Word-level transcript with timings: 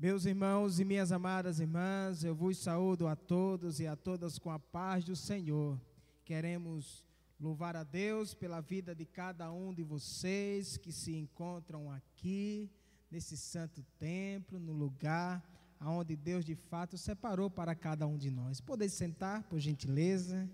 Meus 0.00 0.26
irmãos 0.26 0.78
e 0.78 0.84
minhas 0.84 1.10
amadas 1.10 1.58
irmãs, 1.58 2.22
eu 2.22 2.32
vos 2.32 2.56
saúdo 2.58 3.08
a 3.08 3.16
todos 3.16 3.80
e 3.80 3.86
a 3.88 3.96
todas 3.96 4.38
com 4.38 4.48
a 4.48 4.56
paz 4.56 5.04
do 5.04 5.16
Senhor. 5.16 5.76
Queremos 6.24 7.04
louvar 7.40 7.74
a 7.74 7.82
Deus 7.82 8.32
pela 8.32 8.60
vida 8.60 8.94
de 8.94 9.04
cada 9.04 9.50
um 9.50 9.74
de 9.74 9.82
vocês 9.82 10.76
que 10.76 10.92
se 10.92 11.16
encontram 11.16 11.90
aqui, 11.90 12.70
nesse 13.10 13.36
santo 13.36 13.84
templo, 13.98 14.60
no 14.60 14.72
lugar 14.72 15.42
aonde 15.80 16.14
Deus 16.14 16.44
de 16.44 16.54
fato 16.54 16.96
separou 16.96 17.50
para 17.50 17.74
cada 17.74 18.06
um 18.06 18.16
de 18.16 18.30
nós. 18.30 18.60
Podeis 18.60 18.92
sentar, 18.92 19.42
por 19.48 19.58
gentileza. 19.58 20.48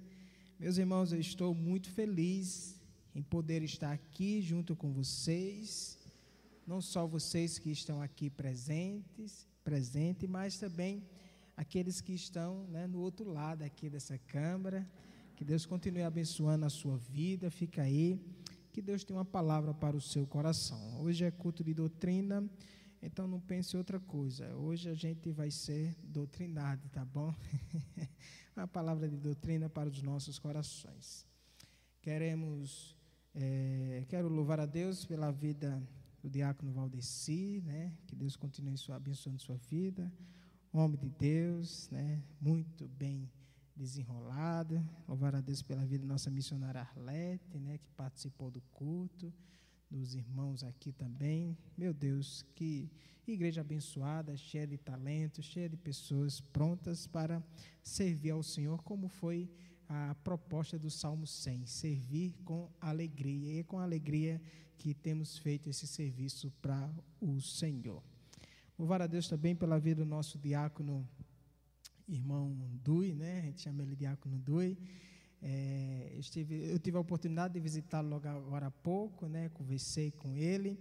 Meus 0.58 0.79
irmãos, 0.79 1.12
eu 1.12 1.20
estou 1.20 1.54
muito 1.54 1.90
feliz 1.90 2.80
em 3.14 3.22
poder 3.22 3.62
estar 3.62 3.92
aqui 3.92 4.40
junto 4.40 4.74
com 4.74 4.90
vocês 4.90 6.02
não 6.66 6.80
só 6.80 7.06
vocês 7.06 7.58
que 7.58 7.70
estão 7.70 8.00
aqui 8.00 8.30
presentes, 8.30 9.46
presente, 9.62 10.27
mas 10.27 10.59
também 10.59 11.02
aqueles 11.56 12.00
que 12.00 12.12
estão 12.12 12.66
né, 12.68 12.86
no 12.86 13.00
outro 13.00 13.30
lado 13.30 13.62
aqui 13.62 13.91
dessa 13.91 14.18
câmara. 14.18 14.88
Que 15.36 15.45
Deus 15.45 15.66
continue 15.66 16.02
abençoando 16.02 16.64
a 16.64 16.70
sua 16.70 16.96
vida, 16.96 17.50
fica 17.50 17.82
aí. 17.82 18.20
Que 18.72 18.80
Deus 18.80 19.05
tenha 19.05 19.19
uma 19.19 19.24
palavra 19.24 19.74
para 19.74 19.96
o 19.96 20.00
seu 20.00 20.27
coração. 20.27 21.00
Hoje 21.00 21.24
é 21.24 21.30
culto 21.30 21.62
de 21.62 21.74
doutrina, 21.74 22.48
então 23.02 23.27
não 23.27 23.41
pense 23.41 23.74
em 23.74 23.78
outra 23.78 24.00
coisa. 24.00 24.55
Hoje 24.56 24.88
a 24.88 24.94
gente 24.94 25.30
vai 25.30 25.50
ser 25.50 25.94
doutrinado, 26.02 26.88
tá 26.88 27.05
bom? 27.05 27.34
uma 28.56 28.66
palavra 28.66 29.08
de 29.08 29.16
doutrina 29.16 29.69
para 29.69 29.88
os 29.88 30.02
nossos 30.02 30.38
corações. 30.38 31.27
Queremos, 32.00 32.96
é, 33.34 34.05
quero 34.08 34.28
louvar 34.28 34.60
a 34.60 34.66
Deus 34.66 35.05
pela 35.05 35.30
vida 35.30 35.83
do 36.24 36.30
diácono 36.30 36.73
Valdeci, 36.73 37.62
né? 37.66 37.92
Que 38.06 38.16
Deus 38.16 38.34
continue 38.34 38.78
sua, 38.78 38.96
abençoando 38.96 39.38
sua 39.38 39.59
vida. 39.69 40.10
Homem 40.73 40.98
de 40.98 41.11
Deus, 41.11 41.91
né? 41.91 42.22
Muito 42.41 42.89
bem 42.89 43.30
desenrolado. 43.77 44.83
Louvar 45.06 45.34
a 45.34 45.42
Deus 45.42 45.61
pela 45.61 45.84
vida 45.84 46.06
da 46.06 46.08
nossa 46.08 46.30
missionária 46.30 46.80
Arlete, 46.80 47.58
né? 47.58 47.77
Que 47.77 47.91
participou 47.91 48.50
do 48.50 48.62
culto. 48.72 49.30
Dos 49.91 50.14
irmãos 50.14 50.64
aqui 50.64 50.92
também. 50.92 51.58
Meu 51.77 51.92
Deus, 51.92 52.42
que 52.55 52.91
igreja 53.27 53.61
abençoada, 53.61 54.34
cheia 54.34 54.67
de 54.67 54.78
talentos, 54.78 55.45
cheia 55.45 55.69
de 55.69 55.77
pessoas 55.77 56.41
prontas 56.41 57.06
para 57.06 57.45
servir 57.83 58.30
ao 58.30 58.42
Senhor, 58.42 58.83
como 58.83 59.08
foi 59.08 59.50
a 59.88 60.14
proposta 60.22 60.78
do 60.78 60.90
Salmo 60.90 61.27
100, 61.27 61.66
servir 61.66 62.34
com 62.44 62.70
alegria. 62.80 63.60
E 63.60 63.64
com 63.64 63.78
alegria 63.78 64.40
que 64.78 64.94
temos 64.94 65.38
feito 65.38 65.68
esse 65.68 65.86
serviço 65.86 66.52
para 66.60 66.90
o 67.20 67.40
Senhor. 67.40 68.02
Louvar 68.78 69.02
a 69.02 69.06
Deus 69.06 69.28
também 69.28 69.55
pela 69.55 69.78
vida 69.78 70.05
do 70.05 70.08
nosso 70.08 70.38
diácono, 70.38 71.08
irmão 72.08 72.56
Dui, 72.82 73.14
né? 73.14 73.38
A 73.38 73.42
gente 73.42 73.62
chama 73.62 73.82
ele 73.82 73.94
diácono 73.94 74.36
Dui. 74.38 74.77
É, 75.40 76.10
eu, 76.12 76.20
estive, 76.20 76.70
eu 76.70 76.78
tive 76.78 76.96
a 76.96 77.00
oportunidade 77.00 77.55
de 77.55 77.60
visitá-lo 77.60 78.08
logo 78.08 78.27
agora 78.27 78.66
há 78.66 78.70
pouco, 78.70 79.27
né? 79.27 79.48
Conversei 79.50 80.10
com 80.10 80.34
ele 80.34 80.78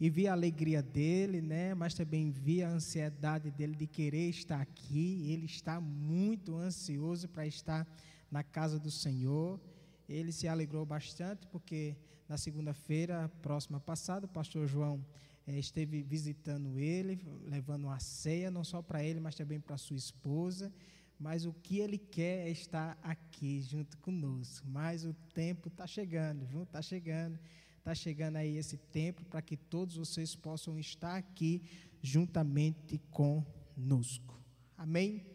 e 0.00 0.08
vi 0.08 0.26
a 0.26 0.32
alegria 0.32 0.82
dele, 0.82 1.42
né? 1.42 1.74
Mas 1.74 1.94
também 1.94 2.30
vi 2.30 2.62
a 2.62 2.68
ansiedade 2.68 3.50
dele 3.50 3.76
de 3.76 3.86
querer 3.86 4.30
estar 4.30 4.60
aqui. 4.60 5.30
Ele 5.30 5.44
está 5.44 5.80
muito 5.80 6.56
ansioso 6.56 7.28
para 7.28 7.46
estar 7.46 7.86
na 8.30 8.42
casa 8.42 8.78
do 8.78 8.90
Senhor. 8.90 9.60
Ele 10.08 10.32
se 10.32 10.48
alegrou 10.48 10.84
bastante 10.84 11.46
porque 11.46 11.96
na 12.28 12.38
segunda-feira 12.38 13.28
próxima 13.42 13.80
passada, 13.80 14.26
o 14.26 14.28
pastor 14.28 14.66
João 14.66 15.04
é, 15.46 15.58
esteve 15.58 16.02
visitando 16.02 16.78
ele, 16.78 17.20
levando 17.44 17.84
uma 17.84 17.98
ceia, 17.98 18.50
não 18.50 18.62
só 18.62 18.80
para 18.80 19.02
ele, 19.02 19.18
mas 19.20 19.34
também 19.34 19.60
para 19.60 19.76
sua 19.76 19.96
esposa. 19.96 20.72
Mas 21.18 21.44
o 21.44 21.52
que 21.52 21.80
ele 21.80 21.98
quer 21.98 22.46
é 22.46 22.50
estar 22.50 22.98
aqui 23.02 23.60
junto 23.60 23.98
conosco. 23.98 24.66
Mas 24.68 25.04
o 25.04 25.12
tempo 25.34 25.68
está 25.68 25.86
chegando, 25.86 26.46
viu? 26.46 26.62
Está 26.62 26.80
chegando. 26.80 27.38
Está 27.78 27.94
chegando 27.94 28.36
aí 28.36 28.56
esse 28.56 28.76
tempo 28.76 29.24
para 29.24 29.42
que 29.42 29.56
todos 29.56 29.96
vocês 29.96 30.34
possam 30.34 30.78
estar 30.78 31.16
aqui 31.16 31.62
juntamente 32.02 32.98
conosco. 33.10 34.40
Amém? 34.76 35.29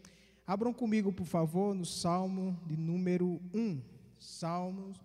Abram 0.47 0.72
comigo, 0.72 1.11
por 1.11 1.25
favor, 1.25 1.73
no 1.73 1.85
Salmo 1.85 2.59
de 2.67 2.78
número 2.78 3.41
1. 3.51 3.81
Salmos 4.19 4.97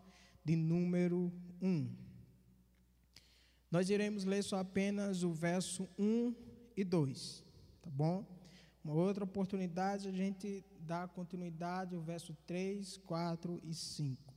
de 0.44 0.54
número 0.54 1.32
1. 1.62 1.88
Nós 3.70 3.88
iremos 3.88 4.24
ler 4.24 4.42
só 4.42 4.58
apenas 4.58 5.22
o 5.22 5.32
verso 5.32 5.88
1 5.98 6.34
e 6.76 6.84
2, 6.84 7.44
tá 7.80 7.88
bom? 7.88 8.26
Uma 8.84 8.92
outra 8.94 9.24
oportunidade 9.24 10.08
a 10.08 10.12
gente 10.12 10.64
dá 10.80 11.08
continuidade 11.08 11.94
ao 11.94 12.02
verso 12.02 12.36
3, 12.46 12.98
4 12.98 13.60
e 13.62 13.72
5. 13.72 14.34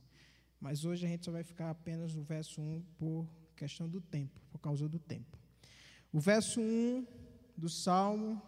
Mas 0.58 0.86
hoje 0.86 1.04
a 1.04 1.08
gente 1.08 1.24
só 1.24 1.32
vai 1.32 1.42
ficar 1.42 1.68
apenas 1.68 2.14
no 2.14 2.22
verso 2.22 2.62
1 2.62 2.82
por 2.96 3.28
questão 3.56 3.88
do 3.88 4.00
tempo, 4.00 4.40
por 4.50 4.58
causa 4.58 4.88
do 4.88 4.98
tempo. 4.98 5.38
O 6.10 6.18
verso 6.18 6.60
1 6.60 7.06
do 7.56 7.68
Salmo, 7.68 8.40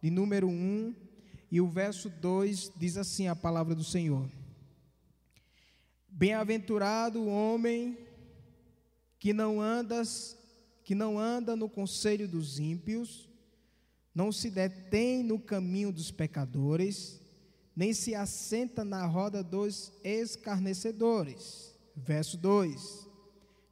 de 0.00 0.10
número 0.10 0.48
1, 0.48 0.94
e 1.52 1.60
o 1.60 1.68
verso 1.68 2.08
2 2.08 2.72
diz 2.78 2.96
assim 2.96 3.28
a 3.28 3.36
palavra 3.36 3.74
do 3.74 3.84
Senhor. 3.84 4.26
Bem-aventurado 6.08 7.20
o 7.20 7.28
homem 7.28 7.98
que 9.18 9.34
não 9.34 9.60
andas, 9.60 10.34
que 10.82 10.94
não 10.94 11.18
anda 11.18 11.54
no 11.54 11.68
conselho 11.68 12.26
dos 12.26 12.58
ímpios, 12.58 13.28
não 14.14 14.32
se 14.32 14.50
detém 14.50 15.22
no 15.22 15.38
caminho 15.38 15.92
dos 15.92 16.10
pecadores, 16.10 17.20
nem 17.76 17.92
se 17.92 18.14
assenta 18.14 18.82
na 18.82 19.04
roda 19.04 19.42
dos 19.42 19.92
escarnecedores. 20.02 21.74
Verso 21.94 22.38
2: 22.38 23.06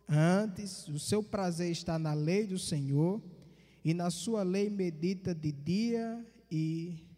Antes, 0.06 0.86
o 0.86 0.98
seu 0.98 1.22
prazer 1.22 1.70
está 1.70 1.98
na 1.98 2.12
lei 2.12 2.46
do 2.46 2.58
Senhor, 2.58 3.22
e 3.82 3.94
na 3.94 4.10
sua 4.10 4.42
lei 4.42 4.68
medita 4.68 5.34
de 5.34 5.50
dia 5.50 6.22
e 6.50 7.08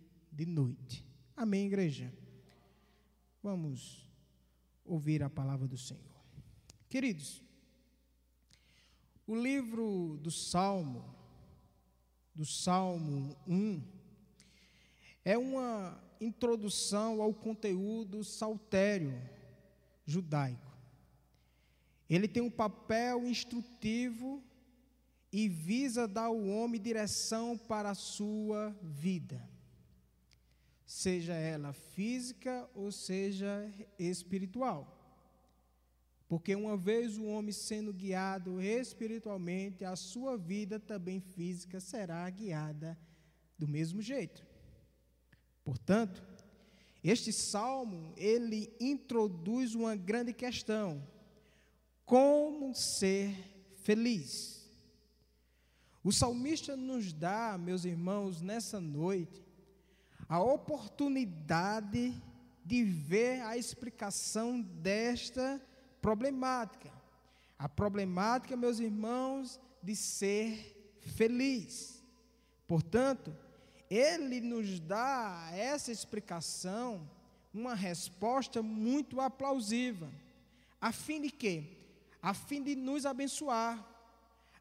de 0.45 0.47
noite. 0.47 1.05
Amém, 1.37 1.67
igreja? 1.67 2.13
Vamos 3.41 4.11
ouvir 4.85 5.23
a 5.23 5.31
palavra 5.31 5.69
do 5.69 5.79
Senhor. 5.79 6.03
Queridos, 6.89 7.41
o 9.25 9.37
livro 9.37 10.19
do 10.21 10.33
Salmo, 10.33 11.15
do 12.35 12.45
Salmo 12.45 13.37
1, 13.47 13.83
é 15.25 15.39
uma 15.39 16.03
introdução 16.21 17.23
ao 17.23 17.33
conteúdo 17.33 18.25
saltério 18.25 19.17
judaico. 20.05 20.77
Ele 22.11 22.27
tem 22.27 22.43
um 22.43 22.51
papel 22.51 23.25
instrutivo 23.29 24.43
e 25.33 25.49
visa 25.49 26.09
dar 26.09 26.25
ao 26.25 26.45
homem 26.49 26.81
direção 26.81 27.57
para 27.57 27.91
a 27.91 27.95
sua 27.95 28.77
vida 28.83 29.52
seja 30.93 31.33
ela 31.33 31.73
física 31.73 32.69
ou 32.75 32.93
seja 32.93 33.73
espiritual. 33.99 34.99
Porque 36.29 36.55
uma 36.55 36.77
vez 36.77 37.17
o 37.17 37.25
homem 37.25 37.51
sendo 37.51 37.95
guiado 37.95 38.61
espiritualmente, 38.61 39.87
a 39.87 39.97
sua 39.97 40.37
vida 40.37 40.79
também 40.79 41.19
física 41.19 41.81
será 41.81 42.29
guiada 42.29 42.99
do 43.59 43.67
mesmo 43.67 44.03
jeito. 44.03 44.47
Portanto, 45.65 46.23
este 47.03 47.33
salmo, 47.33 48.13
ele 48.15 48.71
introduz 48.79 49.75
uma 49.75 49.97
grande 49.97 50.35
questão: 50.35 51.03
como 52.05 52.75
ser 52.75 53.35
feliz? 53.83 54.71
O 56.05 56.13
salmista 56.13 56.77
nos 56.77 57.15
dá, 57.15 57.57
meus 57.57 57.87
irmãos, 57.87 58.43
nessa 58.43 58.81
noite, 58.81 59.52
a 60.33 60.41
oportunidade 60.41 62.19
de 62.65 62.83
ver 62.83 63.43
a 63.43 63.55
explicação 63.55 64.63
desta 64.63 65.61
problemática. 66.01 66.91
A 67.59 67.69
problemática, 67.69 68.57
meus 68.57 68.79
irmãos, 68.81 69.61
de 69.83 69.95
ser 69.95 70.99
feliz. 71.03 72.03
Portanto, 72.67 73.37
ele 73.91 74.41
nos 74.41 74.81
dá 74.81 75.51
essa 75.53 75.93
explicação, 75.93 77.07
uma 77.53 77.75
resposta 77.75 78.63
muito 78.63 79.21
aplausível. 79.21 80.09
A 80.81 80.93
fim 80.93 81.21
de 81.21 81.31
quê? 81.31 81.77
A 82.23 82.33
fim 82.33 82.63
de 82.63 82.75
nos 82.75 83.05
abençoar, 83.05 83.87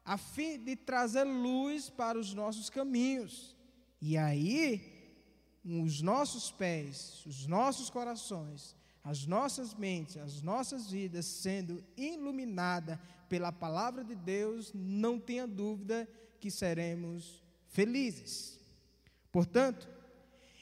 a 0.04 0.18
fim 0.18 0.62
de 0.62 0.76
trazer 0.76 1.24
luz 1.24 1.88
para 1.88 2.18
os 2.18 2.34
nossos 2.34 2.68
caminhos. 2.68 3.56
E 4.02 4.18
aí, 4.18 4.91
os 5.64 6.02
nossos 6.02 6.50
pés, 6.50 7.24
os 7.26 7.46
nossos 7.46 7.88
corações, 7.88 8.74
as 9.04 9.26
nossas 9.26 9.74
mentes, 9.74 10.16
as 10.16 10.42
nossas 10.42 10.90
vidas 10.90 11.26
sendo 11.26 11.84
iluminada 11.96 13.00
pela 13.28 13.50
palavra 13.52 14.04
de 14.04 14.14
Deus, 14.14 14.72
não 14.74 15.18
tenha 15.18 15.46
dúvida 15.46 16.08
que 16.40 16.50
seremos 16.50 17.42
felizes. 17.68 18.60
Portanto, 19.30 19.88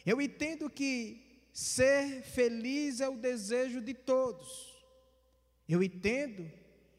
eu 0.06 0.20
entendo 0.20 0.70
que 0.70 1.47
ser 1.52 2.23
feliz 2.23 3.00
é 3.00 3.08
o 3.08 3.17
desejo 3.17 3.81
de 3.81 3.93
todos. 3.93 4.79
Eu 5.69 5.82
entendo 5.82 6.50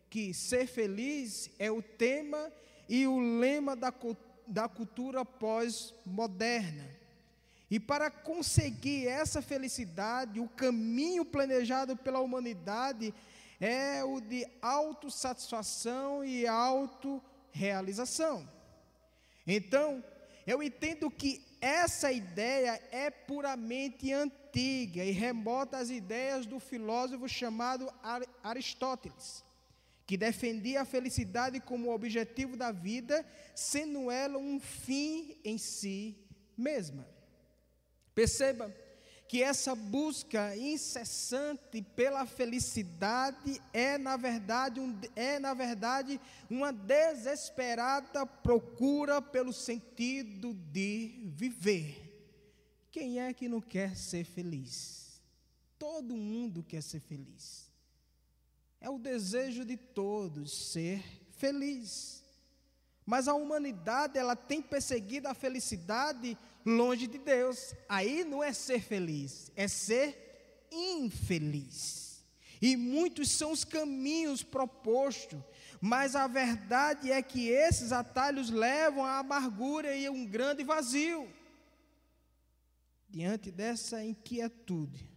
que 0.09 0.33
ser 0.33 0.67
feliz 0.67 1.49
é 1.57 1.71
o 1.71 1.81
tema 1.81 2.51
e 2.87 3.07
o 3.07 3.19
lema 3.19 3.75
da, 3.75 3.93
da 4.47 4.67
cultura 4.67 5.23
pós-moderna. 5.23 7.00
E 7.71 7.79
para 7.79 8.11
conseguir 8.11 9.07
essa 9.07 9.41
felicidade, 9.41 10.41
o 10.41 10.49
caminho 10.49 11.23
planejado 11.23 11.95
pela 11.95 12.19
humanidade 12.19 13.13
é 13.61 14.03
o 14.03 14.19
de 14.19 14.45
autossatisfação 14.61 16.23
e 16.23 16.45
autorrealização. 16.45 18.45
Então, 19.47 20.03
eu 20.45 20.61
entendo 20.61 21.09
que 21.09 21.41
essa 21.61 22.11
ideia 22.11 22.81
é 22.91 23.09
puramente 23.09 24.11
antiga 24.11 25.05
e 25.05 25.11
remota 25.11 25.77
às 25.77 25.89
ideias 25.89 26.45
do 26.45 26.59
filósofo 26.59 27.29
chamado 27.29 27.89
Aristóteles 28.43 29.45
que 30.05 30.17
defendia 30.17 30.81
a 30.81 30.85
felicidade 30.85 31.61
como 31.61 31.93
objetivo 31.93 32.57
da 32.57 32.69
vida, 32.69 33.25
sendo 33.55 34.11
ela 34.11 34.37
um 34.37 34.59
fim 34.59 35.37
em 35.41 35.57
si 35.57 36.17
mesma. 36.57 37.07
Perceba 38.13 38.73
que 39.27 39.41
essa 39.41 39.73
busca 39.73 40.57
incessante 40.57 41.81
pela 41.95 42.25
felicidade 42.25 43.61
é 43.71 43.97
na 43.97 44.17
verdade, 44.17 44.81
um, 44.81 44.99
é, 45.15 45.39
na 45.39 45.53
verdade 45.53 46.19
uma 46.49 46.73
desesperada 46.73 48.25
procura 48.25 49.21
pelo 49.21 49.53
sentido 49.53 50.53
de 50.53 51.21
viver. 51.27 52.09
Quem 52.91 53.21
é 53.21 53.33
que 53.33 53.47
não 53.47 53.61
quer 53.61 53.95
ser 53.95 54.25
feliz? 54.25 55.21
Todo 55.79 56.17
mundo 56.17 56.61
quer 56.61 56.83
ser 56.83 56.99
feliz. 56.99 57.71
É 58.81 58.89
o 58.89 58.99
desejo 58.99 59.63
de 59.63 59.77
todos 59.77 60.73
ser 60.73 61.01
feliz. 61.37 62.21
Mas 63.05 63.27
a 63.27 63.33
humanidade, 63.33 64.17
ela 64.17 64.35
tem 64.35 64.61
perseguido 64.61 65.27
a 65.27 65.33
felicidade 65.33 66.37
longe 66.65 67.07
de 67.07 67.17
Deus. 67.17 67.73
Aí 67.87 68.23
não 68.23 68.43
é 68.43 68.53
ser 68.53 68.81
feliz, 68.81 69.51
é 69.55 69.67
ser 69.67 70.67
infeliz. 70.71 72.23
E 72.61 72.77
muitos 72.77 73.31
são 73.31 73.51
os 73.51 73.63
caminhos 73.63 74.43
propostos, 74.43 75.41
mas 75.81 76.15
a 76.15 76.27
verdade 76.27 77.11
é 77.11 77.21
que 77.21 77.49
esses 77.49 77.91
atalhos 77.91 78.51
levam 78.51 79.03
à 79.03 79.17
amargura 79.17 79.95
e 79.95 80.05
a 80.05 80.11
um 80.11 80.25
grande 80.25 80.63
vazio. 80.63 81.27
Diante 83.09 83.51
dessa 83.51 84.03
inquietude, 84.03 85.10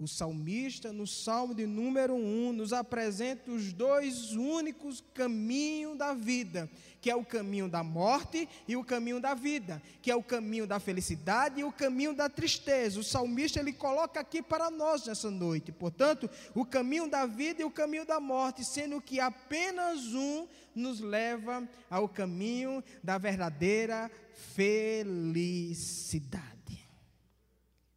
o 0.00 0.08
salmista, 0.08 0.92
no 0.92 1.06
salmo 1.06 1.54
de 1.54 1.66
número 1.66 2.14
1, 2.14 2.54
nos 2.54 2.72
apresenta 2.72 3.50
os 3.50 3.70
dois 3.70 4.32
únicos 4.32 5.04
caminhos 5.12 5.98
da 5.98 6.14
vida, 6.14 6.70
que 7.02 7.10
é 7.10 7.14
o 7.14 7.22
caminho 7.24 7.68
da 7.68 7.82
morte 7.84 8.48
e 8.66 8.76
o 8.76 8.84
caminho 8.84 9.20
da 9.20 9.34
vida, 9.34 9.82
que 10.00 10.10
é 10.10 10.16
o 10.16 10.22
caminho 10.22 10.66
da 10.66 10.80
felicidade 10.80 11.60
e 11.60 11.64
o 11.64 11.70
caminho 11.70 12.14
da 12.14 12.30
tristeza. 12.30 12.98
O 12.98 13.04
salmista 13.04 13.60
ele 13.60 13.74
coloca 13.74 14.18
aqui 14.18 14.40
para 14.40 14.70
nós 14.70 15.06
nessa 15.06 15.30
noite, 15.30 15.70
portanto, 15.70 16.30
o 16.54 16.64
caminho 16.64 17.06
da 17.08 17.26
vida 17.26 17.60
e 17.60 17.64
o 17.64 17.70
caminho 17.70 18.06
da 18.06 18.18
morte, 18.18 18.64
sendo 18.64 19.02
que 19.02 19.20
apenas 19.20 20.14
um 20.14 20.48
nos 20.74 21.00
leva 21.00 21.68
ao 21.90 22.08
caminho 22.08 22.82
da 23.04 23.18
verdadeira 23.18 24.10
felicidade. 24.54 26.48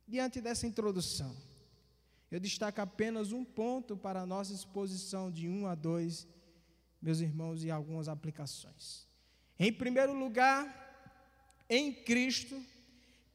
Diante 0.06 0.42
dessa 0.42 0.68
introdução, 0.68 1.34
eu 2.33 2.39
destaco 2.39 2.81
apenas 2.81 3.31
um 3.31 3.45
ponto 3.45 3.95
para 3.95 4.21
a 4.21 4.25
nossa 4.25 4.51
exposição 4.51 5.30
de 5.30 5.47
um 5.47 5.68
a 5.68 5.75
dois, 5.75 6.27
meus 7.00 7.19
irmãos, 7.19 7.63
e 7.63 7.69
algumas 7.69 8.07
aplicações. 8.07 9.07
Em 9.59 9.71
primeiro 9.71 10.13
lugar, 10.13 10.65
em 11.69 11.94
Cristo, 11.94 12.59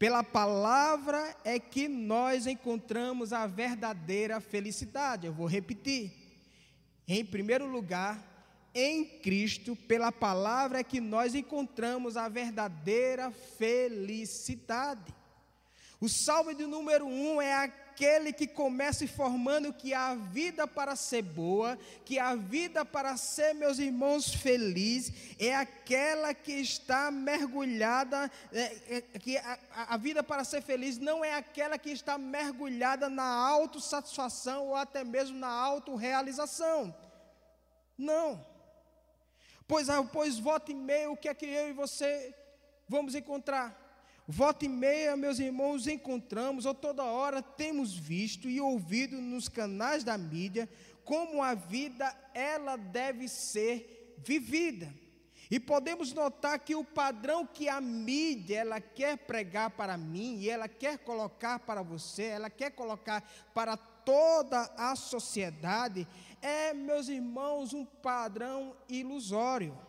pela 0.00 0.24
palavra 0.24 1.36
é 1.44 1.60
que 1.60 1.86
nós 1.86 2.48
encontramos 2.48 3.32
a 3.32 3.46
verdadeira 3.46 4.40
felicidade. 4.40 5.28
Eu 5.28 5.32
vou 5.32 5.46
repetir. 5.46 6.12
Em 7.06 7.24
primeiro 7.24 7.70
lugar, 7.70 8.20
em 8.74 9.04
Cristo, 9.20 9.76
pela 9.76 10.10
palavra 10.10 10.80
é 10.80 10.84
que 10.84 11.00
nós 11.00 11.36
encontramos 11.36 12.16
a 12.16 12.28
verdadeira 12.28 13.30
felicidade. 13.30 15.14
O 16.00 16.08
salmo 16.08 16.52
de 16.52 16.66
número 16.66 17.06
um 17.06 17.40
é 17.40 17.54
a 17.54 17.68
aquele 17.98 18.32
que 18.32 18.46
começa 18.46 19.02
informando 19.02 19.72
que 19.72 19.92
a 19.92 20.14
vida 20.14 20.68
para 20.68 20.94
ser 20.94 21.22
boa, 21.22 21.76
que 22.04 22.16
a 22.16 22.36
vida 22.36 22.84
para 22.84 23.16
ser, 23.16 23.54
meus 23.54 23.80
irmãos, 23.80 24.32
feliz, 24.32 25.12
é 25.36 25.52
aquela 25.56 26.32
que 26.32 26.52
está 26.52 27.10
mergulhada, 27.10 28.30
é, 28.52 28.76
é, 28.88 29.00
que 29.18 29.36
a, 29.36 29.58
a 29.72 29.96
vida 29.96 30.22
para 30.22 30.44
ser 30.44 30.62
feliz 30.62 30.96
não 30.96 31.24
é 31.24 31.34
aquela 31.34 31.76
que 31.76 31.90
está 31.90 32.16
mergulhada 32.16 33.08
na 33.08 33.24
autossatisfação 33.24 34.68
ou 34.68 34.76
até 34.76 35.02
mesmo 35.02 35.36
na 35.36 35.50
autorrealização. 35.50 36.94
Não. 37.98 38.46
Pois, 39.66 39.90
ah, 39.90 40.04
pois 40.04 40.38
voto 40.38 40.70
e 40.70 40.74
meio, 40.74 41.12
o 41.12 41.16
que 41.16 41.28
é 41.28 41.34
que 41.34 41.46
eu 41.46 41.70
e 41.70 41.72
você 41.72 42.32
vamos 42.88 43.16
encontrar? 43.16 43.87
Volta 44.30 44.66
e 44.66 44.68
meia, 44.68 45.16
meus 45.16 45.38
irmãos, 45.38 45.86
encontramos, 45.86 46.66
ou 46.66 46.74
toda 46.74 47.02
hora 47.02 47.40
temos 47.40 47.96
visto 47.96 48.46
e 48.46 48.60
ouvido 48.60 49.16
nos 49.22 49.48
canais 49.48 50.04
da 50.04 50.18
mídia, 50.18 50.68
como 51.02 51.42
a 51.42 51.54
vida 51.54 52.14
ela 52.34 52.76
deve 52.76 53.26
ser 53.26 54.14
vivida. 54.18 54.92
E 55.50 55.58
podemos 55.58 56.12
notar 56.12 56.58
que 56.58 56.74
o 56.74 56.84
padrão 56.84 57.46
que 57.46 57.70
a 57.70 57.80
mídia 57.80 58.58
ela 58.58 58.82
quer 58.82 59.16
pregar 59.16 59.70
para 59.70 59.96
mim 59.96 60.36
e 60.40 60.50
ela 60.50 60.68
quer 60.68 60.98
colocar 60.98 61.60
para 61.60 61.80
você, 61.80 62.24
ela 62.24 62.50
quer 62.50 62.72
colocar 62.72 63.26
para 63.54 63.78
toda 63.78 64.70
a 64.76 64.94
sociedade, 64.94 66.06
é, 66.42 66.74
meus 66.74 67.08
irmãos, 67.08 67.72
um 67.72 67.86
padrão 67.86 68.76
ilusório. 68.90 69.87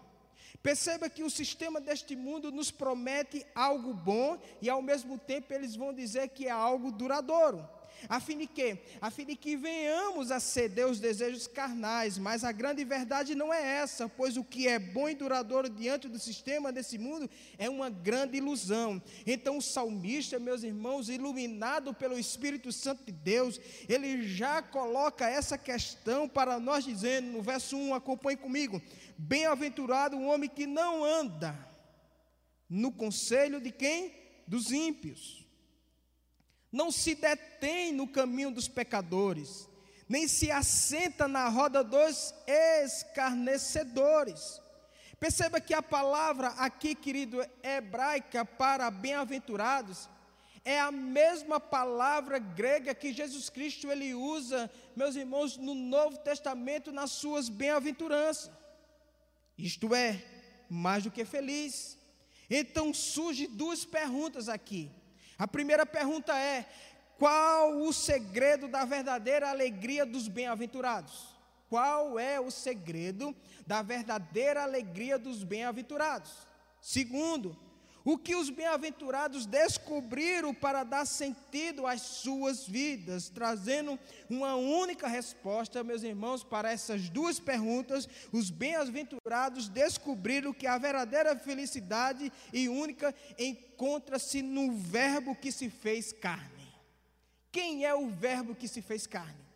Perceba 0.61 1.09
que 1.09 1.23
o 1.23 1.29
sistema 1.29 1.79
deste 1.79 2.15
mundo 2.15 2.51
nos 2.51 2.69
promete 2.69 3.45
algo 3.55 3.93
bom 3.93 4.37
e 4.61 4.69
ao 4.69 4.81
mesmo 4.81 5.17
tempo 5.17 5.53
eles 5.53 5.75
vão 5.75 5.93
dizer 5.93 6.29
que 6.29 6.47
é 6.47 6.51
algo 6.51 6.91
duradouro. 6.91 7.65
A 8.07 8.19
fim 8.19 8.37
de 8.37 8.47
que? 8.47 8.77
A 9.01 9.09
fim 9.11 9.25
de 9.25 9.35
que 9.35 9.57
venhamos 9.57 10.31
a 10.31 10.39
ceder 10.39 10.87
os 10.87 10.99
desejos 10.99 11.47
carnais, 11.47 12.17
mas 12.17 12.43
a 12.43 12.51
grande 12.51 12.83
verdade 12.85 13.35
não 13.35 13.53
é 13.53 13.61
essa, 13.61 14.07
pois 14.07 14.37
o 14.37 14.43
que 14.43 14.67
é 14.67 14.79
bom 14.79 15.09
e 15.09 15.15
duradouro 15.15 15.69
diante 15.69 16.07
do 16.07 16.19
sistema 16.19 16.71
desse 16.71 16.97
mundo 16.97 17.29
é 17.57 17.69
uma 17.69 17.89
grande 17.89 18.37
ilusão. 18.37 19.01
Então 19.25 19.57
o 19.57 19.61
salmista, 19.61 20.39
meus 20.39 20.63
irmãos, 20.63 21.09
iluminado 21.09 21.93
pelo 21.93 22.17
Espírito 22.17 22.71
Santo 22.71 23.03
de 23.03 23.11
Deus, 23.11 23.59
ele 23.87 24.27
já 24.27 24.61
coloca 24.61 25.27
essa 25.27 25.57
questão 25.57 26.27
para 26.29 26.59
nós 26.59 26.85
dizendo 26.85 27.27
no 27.31 27.41
verso 27.41 27.75
1, 27.75 27.93
acompanhe 27.95 28.37
comigo: 28.37 28.81
Bem-aventurado 29.21 30.15
o 30.15 30.27
homem 30.27 30.49
que 30.49 30.65
não 30.65 31.03
anda 31.03 31.53
no 32.69 32.89
conselho 32.89 33.59
de 33.59 33.69
quem? 33.69 34.13
Dos 34.47 34.71
ímpios. 34.71 35.45
Não 36.71 36.89
se 36.89 37.15
detém 37.15 37.91
no 37.91 38.07
caminho 38.07 38.49
dos 38.49 38.69
pecadores, 38.69 39.67
nem 40.07 40.25
se 40.25 40.49
assenta 40.49 41.27
na 41.27 41.49
roda 41.49 41.83
dos 41.83 42.33
escarnecedores. 42.47 44.61
Perceba 45.19 45.59
que 45.59 45.73
a 45.73 45.81
palavra 45.81 46.47
aqui, 46.57 46.95
querido, 46.95 47.45
hebraica 47.61 48.45
para 48.45 48.89
bem-aventurados, 48.89 50.07
é 50.63 50.79
a 50.79 50.93
mesma 50.93 51.59
palavra 51.59 52.39
grega 52.39 52.95
que 52.95 53.11
Jesus 53.11 53.49
Cristo 53.49 53.91
ele 53.91 54.13
usa, 54.13 54.71
meus 54.95 55.17
irmãos, 55.17 55.57
no 55.57 55.75
Novo 55.75 56.19
Testamento 56.19 56.89
nas 56.89 57.11
suas 57.11 57.49
bem-aventuranças. 57.49 58.49
Isto 59.59 59.93
é, 59.93 60.23
mais 60.69 61.03
do 61.03 61.11
que 61.11 61.25
feliz. 61.25 61.97
Então 62.49 62.93
surge 62.93 63.45
duas 63.45 63.83
perguntas 63.83 64.47
aqui. 64.47 64.89
A 65.37 65.45
primeira 65.45 65.85
pergunta 65.85 66.33
é: 66.37 66.65
qual 67.17 67.81
o 67.81 67.91
segredo 67.91 68.69
da 68.69 68.85
verdadeira 68.85 69.49
alegria 69.49 70.05
dos 70.05 70.29
bem-aventurados? 70.29 71.27
Qual 71.67 72.17
é 72.17 72.39
o 72.39 72.49
segredo 72.49 73.35
da 73.67 73.81
verdadeira 73.81 74.63
alegria 74.63 75.19
dos 75.19 75.43
bem-aventurados? 75.43 76.31
Segundo, 76.81 77.55
O 78.11 78.17
que 78.17 78.35
os 78.35 78.49
bem-aventurados 78.49 79.45
descobriram 79.45 80.51
para 80.51 80.83
dar 80.83 81.05
sentido 81.05 81.85
às 81.85 82.01
suas 82.01 82.67
vidas, 82.67 83.29
trazendo 83.29 83.99
uma 84.27 84.55
única 84.55 85.07
resposta, 85.07 85.83
meus 85.83 86.01
irmãos, 86.01 86.43
para 86.43 86.71
essas 86.71 87.07
duas 87.07 87.39
perguntas. 87.39 88.09
Os 88.31 88.49
bem-aventurados 88.49 89.69
descobriram 89.69 90.51
que 90.51 90.65
a 90.65 90.79
verdadeira 90.79 91.35
felicidade 91.35 92.33
e 92.51 92.67
única 92.67 93.13
encontra-se 93.37 94.41
no 94.41 94.75
Verbo 94.75 95.35
que 95.35 95.51
se 95.51 95.69
fez 95.69 96.11
carne. 96.11 96.67
Quem 97.51 97.85
é 97.85 97.93
o 97.93 98.09
Verbo 98.09 98.55
que 98.55 98.67
se 98.67 98.81
fez 98.81 99.05
carne? 99.05 99.49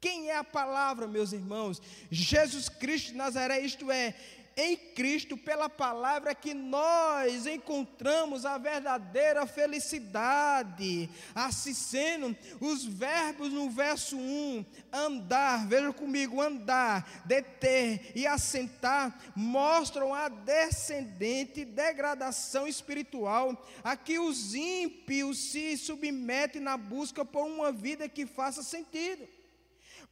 Quem 0.00 0.30
é 0.30 0.36
a 0.38 0.42
palavra, 0.42 1.06
meus 1.06 1.34
irmãos? 1.34 1.82
Jesus 2.10 2.70
Cristo 2.70 3.08
de 3.08 3.18
Nazaré, 3.18 3.60
isto 3.60 3.90
é, 3.90 4.14
em 4.56 4.76
Cristo, 4.76 5.36
pela 5.36 5.68
palavra, 5.68 6.34
que 6.34 6.52
nós 6.52 7.46
encontramos 7.46 8.44
a 8.44 8.58
verdadeira 8.58 9.46
felicidade. 9.46 11.08
Assim 11.34 11.72
sendo, 11.72 12.36
os 12.60 12.84
verbos 12.84 13.52
no 13.52 13.70
verso 13.70 14.16
1, 14.16 14.64
andar, 14.92 15.66
veja 15.66 15.92
comigo, 15.92 16.40
andar, 16.40 17.22
deter 17.24 18.12
e 18.14 18.26
assentar, 18.26 19.18
mostram 19.34 20.14
a 20.14 20.28
descendente 20.28 21.64
degradação 21.64 22.66
espiritual 22.66 23.66
a 23.82 23.96
que 23.96 24.18
os 24.18 24.54
ímpios 24.54 25.38
se 25.38 25.76
submetem 25.76 26.60
na 26.60 26.76
busca 26.76 27.24
por 27.24 27.44
uma 27.44 27.72
vida 27.72 28.08
que 28.08 28.26
faça 28.26 28.62
sentido 28.62 29.26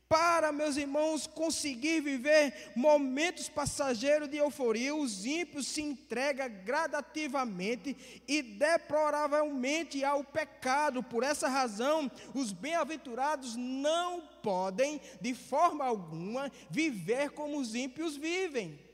para, 0.09 0.51
meus 0.51 0.77
irmãos, 0.77 1.27
conseguir 1.27 2.01
viver 2.01 2.73
momentos 2.75 3.49
passageiros 3.49 4.29
de 4.29 4.39
euforia, 4.39 4.95
os 4.95 5.27
ímpios 5.27 5.67
se 5.69 5.83
entregam 5.83 6.49
gradativamente 6.65 7.97
e 8.27 8.41
deploravelmente 8.41 10.03
ao 10.03 10.25
pecado. 10.25 11.03
Por 11.03 11.23
essa 11.23 11.49
razão, 11.49 12.11
os 12.35 12.53
bem-aventurados 12.53 13.55
não 13.55 14.23
podem, 14.43 15.01
de 15.21 15.35
forma 15.35 15.85
alguma, 15.85 16.51
viver 16.71 17.31
como 17.31 17.59
os 17.59 17.75
ímpios 17.75 18.17
vivem. 18.17 18.88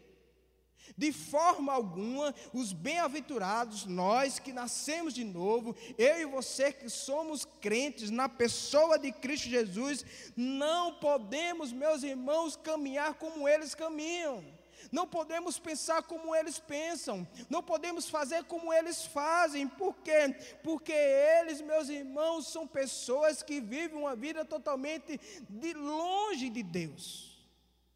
De 0.96 1.12
forma 1.12 1.72
alguma, 1.72 2.32
os 2.52 2.72
bem-aventurados, 2.72 3.84
nós 3.84 4.38
que 4.38 4.52
nascemos 4.52 5.12
de 5.12 5.24
novo, 5.24 5.74
eu 5.98 6.20
e 6.20 6.24
você 6.24 6.72
que 6.72 6.88
somos 6.88 7.44
crentes 7.60 8.10
na 8.10 8.28
pessoa 8.28 8.96
de 8.96 9.10
Cristo 9.10 9.48
Jesus, 9.48 10.04
não 10.36 10.94
podemos, 10.94 11.72
meus 11.72 12.04
irmãos, 12.04 12.54
caminhar 12.54 13.14
como 13.14 13.48
eles 13.48 13.74
caminham. 13.74 14.44
Não 14.92 15.06
podemos 15.06 15.58
pensar 15.58 16.02
como 16.02 16.34
eles 16.34 16.60
pensam, 16.60 17.26
não 17.48 17.62
podemos 17.62 18.08
fazer 18.08 18.44
como 18.44 18.72
eles 18.72 19.04
fazem, 19.04 19.66
por 19.66 19.96
quê? 19.96 20.36
Porque 20.62 20.92
eles, 20.92 21.60
meus 21.60 21.88
irmãos, 21.88 22.46
são 22.48 22.66
pessoas 22.66 23.42
que 23.42 23.60
vivem 23.60 23.98
uma 23.98 24.14
vida 24.14 24.44
totalmente 24.44 25.18
de 25.48 25.72
longe 25.72 26.50
de 26.50 26.62
Deus. 26.62 27.44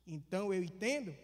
Então 0.07 0.53
eu 0.53 0.65
entendo 0.65 1.15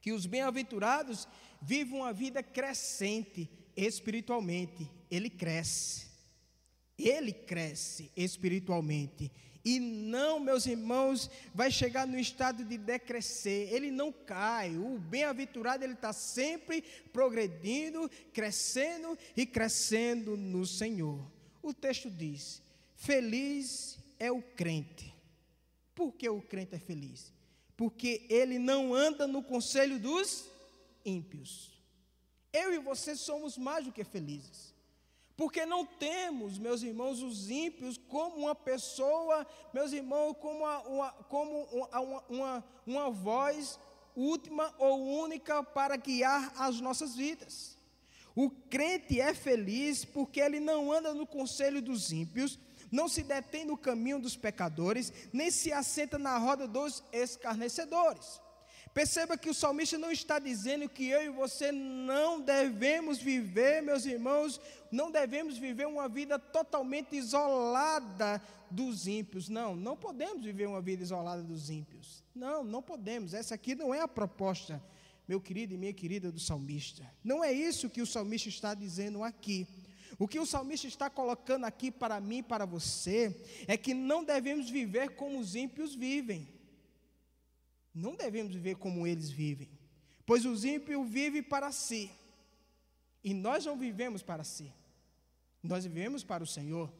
que 0.00 0.12
os 0.12 0.26
bem-aventurados 0.26 1.28
vivem 1.60 2.00
uma 2.00 2.12
vida 2.12 2.42
crescente 2.42 3.50
espiritualmente. 3.76 4.90
Ele 5.10 5.28
cresce. 5.28 6.08
Ele 6.98 7.32
cresce 7.32 8.10
espiritualmente. 8.16 9.30
E 9.64 9.78
não, 9.78 10.40
meus 10.40 10.64
irmãos, 10.66 11.30
vai 11.54 11.70
chegar 11.70 12.06
no 12.06 12.18
estado 12.18 12.64
de 12.64 12.78
decrescer. 12.78 13.72
Ele 13.72 13.90
não 13.90 14.10
cai. 14.10 14.76
O 14.76 14.98
bem-aventurado, 14.98 15.84
ele 15.84 15.92
está 15.92 16.12
sempre 16.12 16.82
progredindo, 17.12 18.10
crescendo 18.32 19.18
e 19.36 19.44
crescendo 19.44 20.36
no 20.36 20.64
Senhor. 20.64 21.30
O 21.62 21.74
texto 21.74 22.10
diz: 22.10 22.62
Feliz 22.96 23.98
é 24.18 24.32
o 24.32 24.40
crente. 24.40 25.14
Por 25.94 26.14
que 26.14 26.28
o 26.28 26.40
crente 26.40 26.74
é 26.74 26.78
feliz? 26.78 27.32
Porque 27.80 28.26
ele 28.28 28.58
não 28.58 28.92
anda 28.92 29.26
no 29.26 29.42
conselho 29.42 29.98
dos 29.98 30.44
ímpios. 31.02 31.72
Eu 32.52 32.74
e 32.74 32.78
você 32.78 33.16
somos 33.16 33.56
mais 33.56 33.86
do 33.86 33.90
que 33.90 34.04
felizes. 34.04 34.74
Porque 35.34 35.64
não 35.64 35.86
temos, 35.86 36.58
meus 36.58 36.82
irmãos, 36.82 37.22
os 37.22 37.48
ímpios 37.48 37.96
como 37.96 38.36
uma 38.36 38.54
pessoa, 38.54 39.46
meus 39.72 39.94
irmãos, 39.94 40.36
como 40.38 40.58
uma, 40.58 40.78
uma 40.80 41.10
como 41.10 41.62
uma, 41.72 42.20
uma, 42.28 42.64
uma 42.86 43.10
voz 43.10 43.80
última 44.14 44.74
ou 44.76 45.22
única 45.22 45.62
para 45.62 45.96
guiar 45.96 46.52
as 46.58 46.82
nossas 46.82 47.16
vidas. 47.16 47.78
O 48.36 48.50
crente 48.50 49.18
é 49.18 49.32
feliz 49.32 50.04
porque 50.04 50.38
ele 50.38 50.60
não 50.60 50.92
anda 50.92 51.14
no 51.14 51.26
conselho 51.26 51.80
dos 51.80 52.12
ímpios, 52.12 52.58
não 52.90 53.08
se 53.08 53.22
detém 53.22 53.64
no 53.64 53.76
caminho 53.76 54.20
dos 54.20 54.36
pecadores, 54.36 55.12
nem 55.32 55.50
se 55.50 55.72
assenta 55.72 56.18
na 56.18 56.36
roda 56.38 56.66
dos 56.66 57.02
escarnecedores. 57.12 58.40
Perceba 58.92 59.38
que 59.38 59.48
o 59.48 59.54
salmista 59.54 59.96
não 59.96 60.10
está 60.10 60.40
dizendo 60.40 60.88
que 60.88 61.06
eu 61.06 61.22
e 61.22 61.28
você 61.28 61.70
não 61.70 62.40
devemos 62.40 63.18
viver, 63.18 63.80
meus 63.80 64.04
irmãos, 64.04 64.60
não 64.90 65.12
devemos 65.12 65.56
viver 65.56 65.86
uma 65.86 66.08
vida 66.08 66.38
totalmente 66.40 67.14
isolada 67.14 68.42
dos 68.68 69.06
ímpios. 69.06 69.48
Não, 69.48 69.76
não 69.76 69.96
podemos 69.96 70.44
viver 70.44 70.66
uma 70.66 70.80
vida 70.80 71.04
isolada 71.04 71.42
dos 71.42 71.70
ímpios. 71.70 72.24
Não, 72.34 72.64
não 72.64 72.82
podemos. 72.82 73.32
Essa 73.32 73.54
aqui 73.54 73.76
não 73.76 73.94
é 73.94 74.00
a 74.00 74.08
proposta, 74.08 74.82
meu 75.28 75.40
querido 75.40 75.72
e 75.72 75.78
minha 75.78 75.92
querida, 75.92 76.32
do 76.32 76.40
salmista. 76.40 77.08
Não 77.22 77.44
é 77.44 77.52
isso 77.52 77.88
que 77.88 78.02
o 78.02 78.06
salmista 78.06 78.48
está 78.48 78.74
dizendo 78.74 79.22
aqui. 79.22 79.68
O 80.20 80.28
que 80.28 80.38
o 80.38 80.44
salmista 80.44 80.86
está 80.86 81.08
colocando 81.08 81.64
aqui 81.64 81.90
para 81.90 82.20
mim 82.20 82.40
e 82.40 82.42
para 82.42 82.66
você 82.66 83.34
é 83.66 83.74
que 83.74 83.94
não 83.94 84.22
devemos 84.22 84.68
viver 84.68 85.16
como 85.16 85.40
os 85.40 85.54
ímpios 85.54 85.94
vivem. 85.94 86.46
Não 87.94 88.14
devemos 88.14 88.52
viver 88.52 88.76
como 88.76 89.06
eles 89.06 89.30
vivem. 89.30 89.70
Pois 90.26 90.44
os 90.44 90.62
ímpios 90.62 91.08
vivem 91.08 91.42
para 91.42 91.72
si. 91.72 92.10
E 93.24 93.32
nós 93.32 93.64
não 93.64 93.78
vivemos 93.78 94.22
para 94.22 94.44
si. 94.44 94.70
Nós 95.62 95.84
vivemos 95.84 96.22
para 96.22 96.44
o 96.44 96.46
Senhor. 96.46 96.92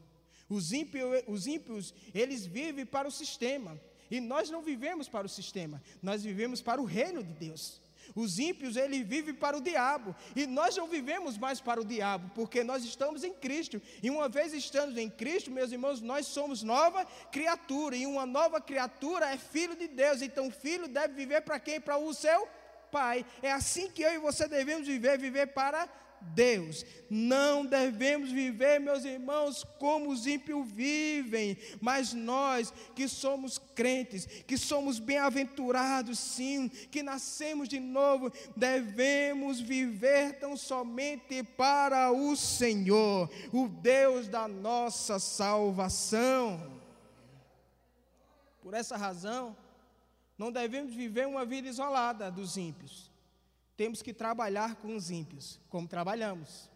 Os 0.48 0.72
ímpios, 0.72 1.22
os 1.28 1.46
ímpios, 1.46 1.92
eles 2.14 2.46
vivem 2.46 2.86
para 2.86 3.06
o 3.06 3.12
sistema. 3.12 3.78
E 4.10 4.18
nós 4.18 4.48
não 4.48 4.62
vivemos 4.62 5.10
para 5.10 5.26
o 5.26 5.30
sistema. 5.30 5.82
Nós 6.00 6.22
vivemos 6.22 6.62
para 6.62 6.80
o 6.80 6.86
reino 6.86 7.22
de 7.22 7.34
Deus. 7.34 7.82
Os 8.14 8.38
ímpios, 8.38 8.76
ele 8.76 9.02
vive 9.02 9.32
para 9.32 9.56
o 9.56 9.60
diabo. 9.60 10.14
E 10.34 10.46
nós 10.46 10.76
não 10.76 10.86
vivemos 10.86 11.38
mais 11.38 11.60
para 11.60 11.80
o 11.80 11.84
diabo, 11.84 12.30
porque 12.34 12.64
nós 12.64 12.84
estamos 12.84 13.24
em 13.24 13.32
Cristo. 13.32 13.80
E 14.02 14.10
uma 14.10 14.28
vez 14.28 14.52
estando 14.52 14.98
em 14.98 15.08
Cristo, 15.08 15.50
meus 15.50 15.72
irmãos, 15.72 16.00
nós 16.00 16.26
somos 16.26 16.62
nova 16.62 17.04
criatura. 17.30 17.96
E 17.96 18.06
uma 18.06 18.26
nova 18.26 18.60
criatura 18.60 19.30
é 19.30 19.36
filho 19.36 19.76
de 19.76 19.88
Deus. 19.88 20.22
Então, 20.22 20.48
o 20.48 20.50
filho 20.50 20.88
deve 20.88 21.14
viver 21.14 21.42
para 21.42 21.58
quem? 21.60 21.80
Para 21.80 21.98
o 21.98 22.12
seu 22.14 22.48
pai. 22.90 23.24
É 23.42 23.52
assim 23.52 23.90
que 23.90 24.02
eu 24.02 24.12
e 24.12 24.18
você 24.18 24.48
devemos 24.48 24.86
viver, 24.86 25.18
viver 25.18 25.48
para 25.48 25.88
Deus. 26.20 26.84
Não 27.08 27.66
devemos 27.66 28.30
viver, 28.30 28.78
meus 28.78 29.04
irmãos, 29.04 29.64
como 29.78 30.10
os 30.10 30.26
ímpios 30.26 30.70
vivem, 30.70 31.56
mas 31.80 32.12
nós 32.12 32.72
que 32.94 33.08
somos 33.08 33.58
crentes, 33.74 34.26
que 34.46 34.56
somos 34.56 34.98
bem-aventurados, 34.98 36.18
sim, 36.18 36.68
que 36.68 37.02
nascemos 37.02 37.68
de 37.68 37.80
novo, 37.80 38.32
devemos 38.56 39.60
viver 39.60 40.38
tão 40.38 40.56
somente 40.56 41.42
para 41.42 42.12
o 42.12 42.36
Senhor, 42.36 43.30
o 43.52 43.68
Deus 43.68 44.28
da 44.28 44.46
nossa 44.46 45.18
salvação. 45.18 46.80
Por 48.60 48.74
essa 48.74 48.96
razão, 48.96 49.56
não 50.38 50.52
devemos 50.52 50.94
viver 50.94 51.26
uma 51.26 51.44
vida 51.44 51.68
isolada 51.68 52.30
dos 52.30 52.56
ímpios 52.56 53.09
temos 53.80 54.02
que 54.02 54.12
trabalhar 54.12 54.74
com 54.74 54.94
os 54.94 55.10
ímpios, 55.10 55.58
como 55.70 55.88
trabalhamos. 55.88 56.68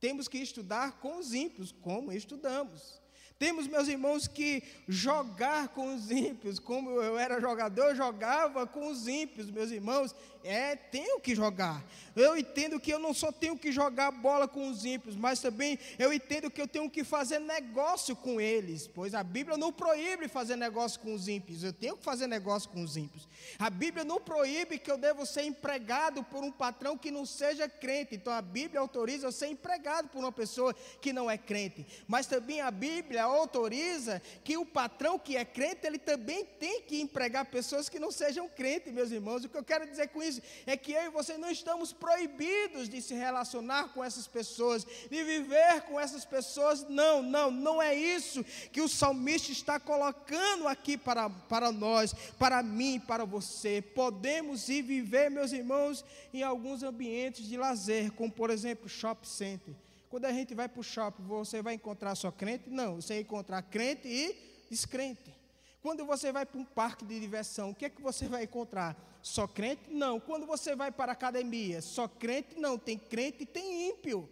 Temos 0.00 0.28
que 0.28 0.38
estudar 0.38 0.92
com 0.92 1.18
os 1.18 1.34
ímpios, 1.34 1.72
como 1.72 2.10
estudamos. 2.10 2.98
Temos, 3.38 3.66
meus 3.66 3.86
irmãos, 3.86 4.26
que 4.26 4.62
jogar 4.88 5.68
com 5.68 5.94
os 5.94 6.10
ímpios, 6.10 6.58
como 6.58 6.88
eu 7.02 7.18
era 7.18 7.38
jogador, 7.38 7.90
eu 7.90 7.94
jogava 7.94 8.66
com 8.66 8.90
os 8.90 9.06
ímpios, 9.06 9.50
meus 9.50 9.70
irmãos. 9.70 10.14
É, 10.44 10.74
tenho 10.74 11.20
que 11.20 11.34
jogar. 11.34 11.84
Eu 12.14 12.36
entendo 12.36 12.78
que 12.78 12.92
eu 12.92 12.98
não 12.98 13.14
só 13.14 13.32
tenho 13.32 13.56
que 13.56 13.72
jogar 13.72 14.10
bola 14.10 14.46
com 14.46 14.68
os 14.68 14.84
ímpios, 14.84 15.16
mas 15.16 15.40
também 15.40 15.78
eu 15.98 16.12
entendo 16.12 16.50
que 16.50 16.60
eu 16.60 16.68
tenho 16.68 16.90
que 16.90 17.04
fazer 17.04 17.38
negócio 17.38 18.14
com 18.14 18.40
eles, 18.40 18.86
pois 18.86 19.14
a 19.14 19.22
Bíblia 19.22 19.56
não 19.56 19.72
proíbe 19.72 20.28
fazer 20.28 20.56
negócio 20.56 21.00
com 21.00 21.14
os 21.14 21.28
ímpios. 21.28 21.62
Eu 21.62 21.72
tenho 21.72 21.96
que 21.96 22.04
fazer 22.04 22.26
negócio 22.26 22.68
com 22.68 22.82
os 22.82 22.96
ímpios. 22.96 23.26
A 23.58 23.70
Bíblia 23.70 24.04
não 24.04 24.20
proíbe 24.20 24.78
que 24.78 24.90
eu 24.90 24.98
devo 24.98 25.24
ser 25.24 25.44
empregado 25.44 26.22
por 26.24 26.42
um 26.42 26.50
patrão 26.50 26.98
que 26.98 27.10
não 27.10 27.24
seja 27.24 27.68
crente. 27.68 28.14
Então 28.14 28.32
a 28.32 28.42
Bíblia 28.42 28.80
autoriza 28.80 29.26
eu 29.26 29.32
ser 29.32 29.46
empregado 29.46 30.08
por 30.08 30.18
uma 30.18 30.32
pessoa 30.32 30.74
que 31.00 31.12
não 31.12 31.30
é 31.30 31.38
crente. 31.38 31.86
Mas 32.06 32.26
também 32.26 32.60
a 32.60 32.70
Bíblia 32.70 33.24
autoriza 33.24 34.20
que 34.44 34.56
o 34.56 34.66
patrão 34.66 35.18
que 35.18 35.36
é 35.36 35.44
crente, 35.44 35.86
ele 35.86 35.98
também 35.98 36.44
tem 36.44 36.82
que 36.82 37.00
empregar 37.00 37.46
pessoas 37.46 37.88
que 37.88 37.98
não 37.98 38.10
sejam 38.10 38.48
crentes, 38.48 38.92
meus 38.92 39.10
irmãos. 39.10 39.44
O 39.44 39.48
que 39.48 39.56
eu 39.56 39.64
quero 39.64 39.86
dizer 39.86 40.08
com 40.08 40.22
isso 40.22 40.31
é 40.64 40.76
que 40.76 40.92
eu 40.92 41.02
e 41.04 41.10
você 41.10 41.36
não 41.36 41.50
estamos 41.50 41.92
proibidos 41.92 42.88
de 42.88 43.02
se 43.02 43.14
relacionar 43.14 43.88
com 43.88 44.04
essas 44.04 44.26
pessoas, 44.26 44.86
de 45.10 45.24
viver 45.24 45.82
com 45.82 45.98
essas 45.98 46.24
pessoas. 46.24 46.86
Não, 46.88 47.22
não, 47.22 47.50
não 47.50 47.82
é 47.82 47.94
isso 47.94 48.44
que 48.72 48.80
o 48.80 48.88
salmista 48.88 49.50
está 49.50 49.80
colocando 49.80 50.68
aqui 50.68 50.96
para, 50.96 51.28
para 51.28 51.72
nós, 51.72 52.14
para 52.38 52.62
mim, 52.62 53.00
para 53.00 53.24
você. 53.24 53.82
Podemos 53.82 54.68
ir 54.68 54.82
viver, 54.82 55.30
meus 55.30 55.52
irmãos, 55.52 56.04
em 56.32 56.42
alguns 56.42 56.82
ambientes 56.82 57.46
de 57.46 57.56
lazer, 57.56 58.12
como 58.12 58.30
por 58.30 58.50
exemplo, 58.50 58.88
shopping 58.88 59.28
center. 59.28 59.74
Quando 60.08 60.26
a 60.26 60.32
gente 60.32 60.54
vai 60.54 60.68
para 60.68 60.80
o 60.80 60.84
shopping, 60.84 61.22
você 61.22 61.62
vai 61.62 61.74
encontrar 61.74 62.14
só 62.14 62.30
crente? 62.30 62.68
Não, 62.68 62.96
você 62.96 63.14
vai 63.14 63.22
encontrar 63.22 63.62
crente 63.62 64.06
e 64.06 64.36
descrente. 64.68 65.34
Quando 65.82 66.04
você 66.04 66.30
vai 66.30 66.46
para 66.46 66.60
um 66.60 66.64
parque 66.64 67.04
de 67.04 67.18
diversão, 67.18 67.70
o 67.70 67.74
que 67.74 67.86
é 67.86 67.90
que 67.90 68.00
você 68.00 68.28
vai 68.28 68.44
encontrar? 68.44 68.96
Só 69.22 69.46
crente? 69.46 69.88
Não. 69.88 70.18
Quando 70.18 70.44
você 70.44 70.74
vai 70.74 70.90
para 70.90 71.12
a 71.12 71.14
academia, 71.14 71.80
só 71.80 72.08
crente? 72.08 72.58
Não. 72.58 72.76
Tem 72.76 72.98
crente 72.98 73.44
e 73.44 73.46
tem 73.46 73.88
ímpio. 73.90 74.28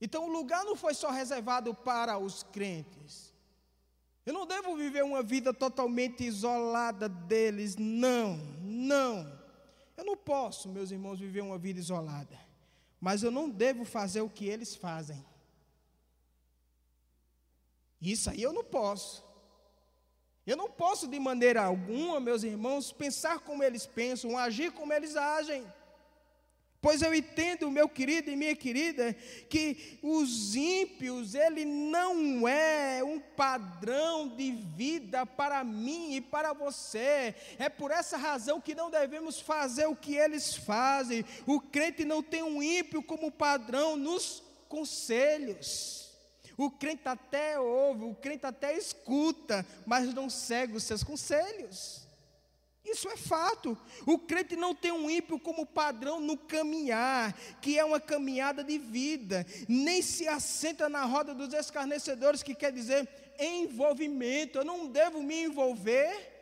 Então 0.00 0.26
o 0.26 0.32
lugar 0.32 0.64
não 0.64 0.74
foi 0.74 0.94
só 0.94 1.10
reservado 1.10 1.74
para 1.74 2.18
os 2.18 2.42
crentes. 2.42 3.32
Eu 4.26 4.32
não 4.32 4.46
devo 4.46 4.74
viver 4.76 5.02
uma 5.02 5.22
vida 5.22 5.52
totalmente 5.52 6.24
isolada 6.24 7.08
deles, 7.08 7.76
não, 7.76 8.36
não. 8.60 9.40
Eu 9.96 10.04
não 10.04 10.16
posso, 10.16 10.68
meus 10.68 10.90
irmãos, 10.90 11.18
viver 11.20 11.42
uma 11.42 11.56
vida 11.58 11.78
isolada. 11.78 12.38
Mas 13.00 13.22
eu 13.22 13.30
não 13.30 13.48
devo 13.48 13.84
fazer 13.84 14.20
o 14.22 14.28
que 14.28 14.46
eles 14.46 14.74
fazem. 14.74 15.24
Isso 17.98 18.28
aí 18.28 18.42
eu 18.42 18.52
não 18.52 18.62
posso. 18.62 19.23
Eu 20.46 20.56
não 20.56 20.68
posso, 20.68 21.06
de 21.08 21.18
maneira 21.18 21.62
alguma, 21.62 22.20
meus 22.20 22.42
irmãos, 22.42 22.92
pensar 22.92 23.38
como 23.38 23.62
eles 23.62 23.86
pensam, 23.86 24.36
agir 24.36 24.72
como 24.72 24.92
eles 24.92 25.16
agem. 25.16 25.64
Pois 26.84 27.00
eu 27.00 27.14
entendo, 27.14 27.70
meu 27.70 27.88
querido 27.88 28.30
e 28.30 28.36
minha 28.36 28.54
querida, 28.54 29.14
que 29.48 29.98
os 30.02 30.54
ímpios, 30.54 31.34
ele 31.34 31.64
não 31.64 32.46
é 32.46 33.02
um 33.02 33.18
padrão 33.18 34.28
de 34.28 34.52
vida 34.52 35.24
para 35.24 35.64
mim 35.64 36.14
e 36.14 36.20
para 36.20 36.52
você. 36.52 37.34
É 37.58 37.70
por 37.70 37.90
essa 37.90 38.18
razão 38.18 38.60
que 38.60 38.74
não 38.74 38.90
devemos 38.90 39.40
fazer 39.40 39.86
o 39.86 39.96
que 39.96 40.14
eles 40.14 40.54
fazem. 40.54 41.24
O 41.46 41.58
crente 41.58 42.04
não 42.04 42.22
tem 42.22 42.42
um 42.42 42.62
ímpio 42.62 43.02
como 43.02 43.32
padrão 43.32 43.96
nos 43.96 44.42
conselhos. 44.68 46.03
O 46.56 46.70
crente 46.70 47.08
até 47.08 47.58
ouve, 47.58 48.04
o 48.04 48.14
crente 48.14 48.46
até 48.46 48.76
escuta, 48.76 49.66
mas 49.84 50.12
não 50.14 50.30
segue 50.30 50.76
os 50.76 50.84
seus 50.84 51.02
conselhos. 51.02 52.04
Isso 52.84 53.08
é 53.08 53.16
fato. 53.16 53.78
O 54.06 54.18
crente 54.18 54.54
não 54.56 54.74
tem 54.74 54.92
um 54.92 55.08
ímpio 55.08 55.40
como 55.40 55.64
padrão 55.64 56.20
no 56.20 56.36
caminhar, 56.36 57.32
que 57.60 57.78
é 57.78 57.84
uma 57.84 57.98
caminhada 57.98 58.62
de 58.62 58.78
vida, 58.78 59.46
nem 59.66 60.02
se 60.02 60.28
assenta 60.28 60.88
na 60.88 61.04
roda 61.04 61.34
dos 61.34 61.54
escarnecedores, 61.54 62.42
que 62.42 62.54
quer 62.54 62.70
dizer 62.70 63.08
envolvimento. 63.38 64.58
Eu 64.58 64.64
não 64.64 64.86
devo 64.86 65.22
me 65.22 65.44
envolver 65.44 66.32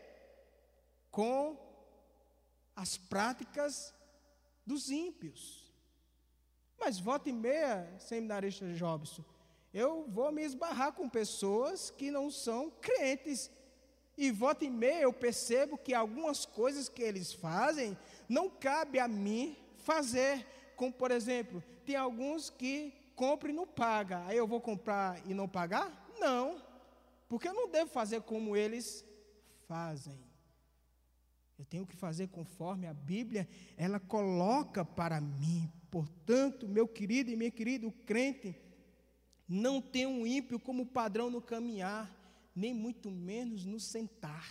com 1.13 1.57
as 2.75 2.97
práticas 2.97 3.95
dos 4.67 4.91
ímpios. 4.91 5.71
Mas 6.79 6.99
volta 6.99 7.29
e 7.29 7.33
meia, 7.33 7.89
seminarista 8.01 8.67
Jobson, 8.75 9.25
eu 9.73 10.05
vou 10.09 10.31
me 10.31 10.43
esbarrar 10.43 10.93
com 10.93 11.09
pessoas 11.09 11.91
que 11.91 12.11
não 12.11 12.31
são 12.31 12.71
crentes 12.81 13.51
e 14.17 14.31
volta 14.31 14.65
e 14.65 14.71
meia 14.71 15.03
eu 15.03 15.13
percebo 15.13 15.79
que 15.79 15.95
algumas 15.95 16.45
coisas 16.45 16.89
que 16.89 17.03
eles 17.03 17.33
fazem 17.33 17.97
não 18.29 18.51
cabe 18.51 18.99
a 18.99 19.09
mim 19.09 19.57
fazer. 19.79 20.47
Como 20.77 20.93
por 20.93 21.11
exemplo, 21.11 21.63
tem 21.87 21.97
alguns 21.97 22.51
que 22.51 22.93
compram 23.17 23.51
e 23.51 23.57
não 23.57 23.67
pagam. 23.67 24.27
Aí 24.27 24.37
eu 24.37 24.47
vou 24.47 24.61
comprar 24.61 25.21
e 25.27 25.33
não 25.33 25.49
pagar? 25.49 26.13
Não. 26.19 26.63
Porque 27.29 27.49
eu 27.49 27.55
não 27.55 27.69
devo 27.69 27.91
fazer 27.91 28.21
como 28.23 28.55
eles 28.55 29.05
fazem. 29.67 30.21
Eu 31.59 31.65
tenho 31.65 31.87
que 31.87 31.97
fazer 31.97 32.29
conforme 32.29 32.87
a 32.87 32.93
Bíblia 32.93 33.49
ela 33.77 33.99
coloca 33.99 34.85
para 34.85 35.21
mim. 35.21 35.73
Portanto, 35.91 36.69
meu 36.69 36.87
querido 36.87 37.31
e 37.31 37.37
minha 37.37 37.51
querida, 37.51 37.91
crente 38.05 38.55
não 39.53 39.83
tem 39.83 40.07
um 40.07 40.27
ímpio 40.27 40.59
como 40.59 40.87
padrão 40.87 41.29
no 41.29 41.43
caminhar 41.43 42.11
nem 42.55 42.73
muito 42.73 43.11
menos 43.11 43.67
no 43.67 43.79
sentar. 43.79 44.51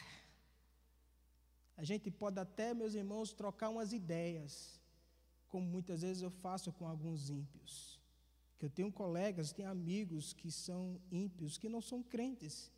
A 1.76 1.84
gente 1.84 2.12
pode 2.12 2.40
até, 2.40 2.72
meus 2.74 2.94
irmãos, 2.94 3.34
trocar 3.34 3.70
umas 3.70 3.94
ideias, 3.94 4.80
como 5.48 5.66
muitas 5.66 6.04
vezes 6.04 6.22
eu 6.22 6.30
faço 6.30 6.72
com 6.72 6.88
alguns 6.88 7.32
ímpios. 7.32 8.00
Que 8.60 8.66
eu 8.66 8.70
tenho 8.70 8.92
colegas, 8.92 9.52
tenho 9.52 9.70
amigos 9.70 10.34
que 10.34 10.52
são 10.52 11.02
ímpios, 11.12 11.58
que 11.58 11.68
não 11.68 11.82
são 11.82 12.04
crentes. 12.04 12.72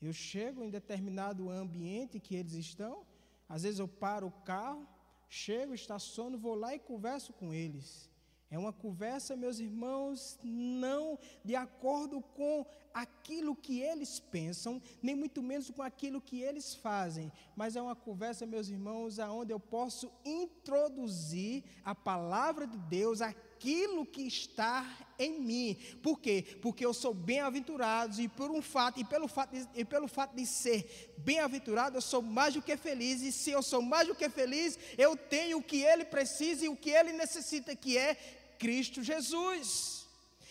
Eu 0.00 0.12
chego 0.12 0.62
em 0.62 0.70
determinado 0.70 1.50
ambiente 1.50 2.20
que 2.20 2.36
eles 2.36 2.54
estão, 2.54 3.04
às 3.48 3.64
vezes 3.64 3.80
eu 3.80 3.88
paro 3.88 4.28
o 4.28 4.32
carro, 4.44 4.86
chego, 5.28 5.74
estaciono, 5.74 6.38
vou 6.38 6.54
lá 6.54 6.76
e 6.76 6.78
converso 6.78 7.32
com 7.32 7.52
eles. 7.52 8.08
É 8.48 8.56
uma 8.56 8.72
conversa, 8.72 9.34
meus 9.34 9.58
irmãos, 9.58 10.38
não 10.42 11.18
de 11.44 11.56
acordo 11.56 12.20
com 12.20 12.64
aquilo 12.94 13.56
que 13.56 13.80
eles 13.80 14.20
pensam, 14.20 14.80
nem 15.02 15.14
muito 15.14 15.42
menos 15.42 15.68
com 15.70 15.82
aquilo 15.82 16.20
que 16.20 16.40
eles 16.40 16.74
fazem, 16.74 17.30
mas 17.56 17.74
é 17.76 17.82
uma 17.82 17.96
conversa, 17.96 18.46
meus 18.46 18.68
irmãos, 18.68 19.18
aonde 19.18 19.52
eu 19.52 19.58
posso 19.58 20.10
introduzir 20.24 21.64
a 21.84 21.94
palavra 21.94 22.66
de 22.66 22.78
Deus, 22.78 23.20
aquilo 23.56 24.04
que 24.04 24.22
está 24.22 24.86
em 25.18 25.40
mim. 25.40 25.76
Por 26.02 26.20
quê? 26.20 26.44
Porque 26.60 26.84
eu 26.84 26.92
sou 26.92 27.14
bem-aventurado 27.14 28.20
e 28.20 28.28
por 28.28 28.50
um 28.50 28.60
fato 28.60 29.00
e 29.00 29.04
pelo 29.04 29.26
fato 29.26 29.52
de, 29.52 29.66
e 29.74 29.84
pelo 29.84 30.06
fato 30.06 30.36
de 30.36 30.44
ser 30.46 31.14
bem-aventurado, 31.16 31.96
eu 31.96 32.02
sou 32.02 32.20
mais 32.20 32.52
do 32.52 32.60
que 32.60 32.76
feliz 32.76 33.22
e 33.22 33.32
se 33.32 33.50
eu 33.50 33.62
sou 33.62 33.80
mais 33.80 34.06
do 34.06 34.14
que 34.14 34.28
feliz, 34.28 34.78
eu 34.98 35.16
tenho 35.16 35.58
o 35.58 35.62
que 35.62 35.82
ele 35.82 36.04
precisa 36.04 36.66
e 36.66 36.68
o 36.68 36.76
que 36.76 36.90
ele 36.90 37.12
necessita, 37.12 37.74
que 37.74 37.96
é 37.96 38.14
Cristo 38.58 39.02
Jesus. 39.02 40.04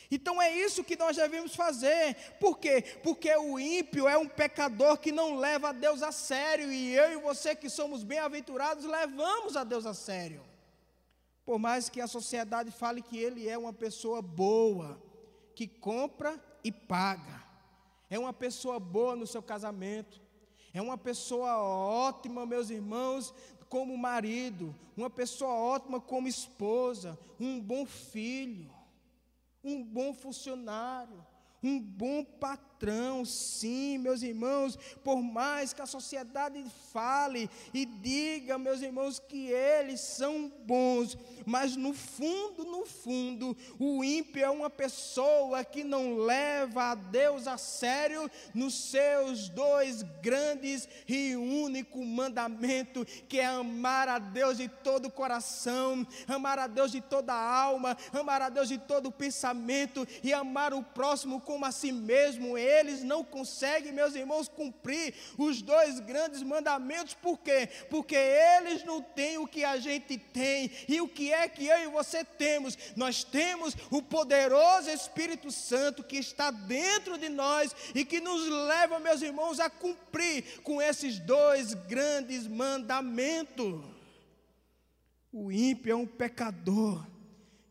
Então 0.10 0.42
é 0.42 0.52
isso 0.52 0.84
que 0.84 0.96
nós 0.96 1.16
devemos 1.16 1.56
fazer. 1.56 2.16
Por 2.40 2.58
quê? 2.58 2.84
Porque 3.04 3.34
o 3.36 3.60
ímpio 3.60 4.08
é 4.08 4.18
um 4.18 4.28
pecador 4.28 4.98
que 4.98 5.12
não 5.12 5.36
leva 5.36 5.70
a 5.70 5.72
Deus 5.72 6.02
a 6.02 6.12
sério. 6.12 6.72
E 6.72 6.94
eu 6.94 7.14
e 7.14 7.16
você 7.18 7.56
que 7.56 7.70
somos 7.70 8.04
bem-aventurados, 8.04 8.86
levamos 8.86 9.56
a 9.56 9.64
Deus 9.64 9.86
a 9.86 9.94
sério. 9.94 10.55
Por 11.46 11.60
mais 11.60 11.90
que 11.90 12.02
a 12.02 12.08
sociedade 12.08 12.72
fale 12.72 13.02
que 13.02 13.18
ele 13.18 13.48
é 13.48 13.58
uma 13.58 13.72
pessoa 13.72 14.22
boa, 14.22 15.00
que 15.54 15.68
compra 15.68 16.44
e 16.64 16.72
paga. 16.72 17.44
É 18.10 18.18
uma 18.18 18.34
pessoa 18.34 18.80
boa 18.80 19.16
no 19.16 19.28
seu 19.28 19.44
casamento. 19.44 20.22
É 20.74 20.82
uma 20.82 20.98
pessoa 20.98 21.58
ótima, 21.58 22.46
meus 22.46 22.70
irmãos, 22.70 23.34
como 23.70 23.98
marido, 23.98 24.76
uma 24.96 25.10
pessoa 25.10 25.54
ótima 25.54 26.00
como 26.00 26.28
esposa, 26.28 27.18
um 27.40 27.62
bom 27.62 27.86
filho, 27.86 28.72
um 29.64 29.84
bom 29.84 30.14
funcionário, 30.14 31.26
um 31.64 31.80
bom 31.80 32.24
patrão, 32.24 32.75
sim, 33.26 33.98
meus 33.98 34.22
irmãos, 34.22 34.78
por 35.04 35.22
mais 35.22 35.74
que 35.74 35.82
a 35.82 35.86
sociedade 35.86 36.64
fale 36.92 37.50
e 37.74 37.86
diga, 37.86 38.58
meus 38.58 38.82
irmãos, 38.82 39.20
que 39.20 39.50
eles 39.50 40.02
são 40.02 40.52
bons, 40.66 41.18
mas 41.46 41.76
no 41.76 41.94
fundo, 41.94 42.64
no 42.66 42.86
fundo, 42.86 43.56
o 43.80 44.04
ímpio 44.04 44.44
é 44.44 44.50
uma 44.50 44.70
pessoa 44.70 45.64
que 45.64 45.84
não 45.84 46.18
leva 46.18 46.92
a 46.92 46.96
Deus 46.96 47.48
a 47.48 47.58
sério 47.58 48.30
nos 48.54 48.74
seus 48.76 49.50
dois 49.50 50.04
grandes 50.22 50.88
e 51.08 51.36
único 51.36 52.04
mandamento, 52.04 53.06
que 53.28 53.40
é 53.40 53.46
amar 53.46 54.08
a 54.08 54.20
Deus 54.20 54.58
de 54.58 54.68
todo 54.68 55.08
o 55.08 55.12
coração, 55.12 56.06
amar 56.28 56.60
a 56.60 56.68
Deus 56.68 56.92
de 56.92 57.02
toda 57.02 57.34
a 57.34 57.54
alma, 57.54 57.98
amar 58.14 58.42
a 58.42 58.50
Deus 58.50 58.68
de 58.68 58.78
todo 58.78 59.08
o 59.08 59.12
pensamento 59.12 60.08
e 60.24 60.34
amar 60.34 60.74
o 60.74 60.84
próximo 60.84 61.42
como 61.42 61.66
a 61.66 61.72
si 61.72 61.92
mesmo 61.92 62.58
eles 62.66 63.04
não 63.04 63.24
conseguem, 63.24 63.92
meus 63.92 64.16
irmãos, 64.16 64.48
cumprir 64.48 65.14
os 65.38 65.62
dois 65.62 66.00
grandes 66.00 66.42
mandamentos. 66.42 67.14
Por 67.14 67.38
quê? 67.40 67.70
Porque 67.90 68.16
eles 68.16 68.84
não 68.84 69.02
têm 69.02 69.38
o 69.38 69.48
que 69.48 69.64
a 69.64 69.78
gente 69.78 70.18
tem. 70.18 70.72
E 70.88 71.00
o 71.00 71.08
que 71.08 71.32
é 71.32 71.48
que 71.48 71.68
eu 71.68 71.78
e 71.84 71.88
você 71.88 72.24
temos? 72.24 72.78
Nós 72.96 73.24
temos 73.24 73.76
o 73.92 74.02
poderoso 74.02 74.90
Espírito 74.90 75.52
Santo 75.52 76.04
que 76.04 76.18
está 76.18 76.52
dentro 76.52 77.18
de 77.18 77.30
nós 77.30 77.76
e 77.94 78.04
que 78.04 78.20
nos 78.20 78.48
leva, 78.48 79.00
meus 79.00 79.22
irmãos, 79.22 79.60
a 79.60 79.70
cumprir 79.70 80.62
com 80.62 80.82
esses 80.82 81.20
dois 81.20 81.74
grandes 81.74 82.48
mandamentos. 82.48 83.84
O 85.32 85.52
ímpio 85.52 85.92
é 85.92 85.96
um 85.96 86.08
pecador 86.08 87.06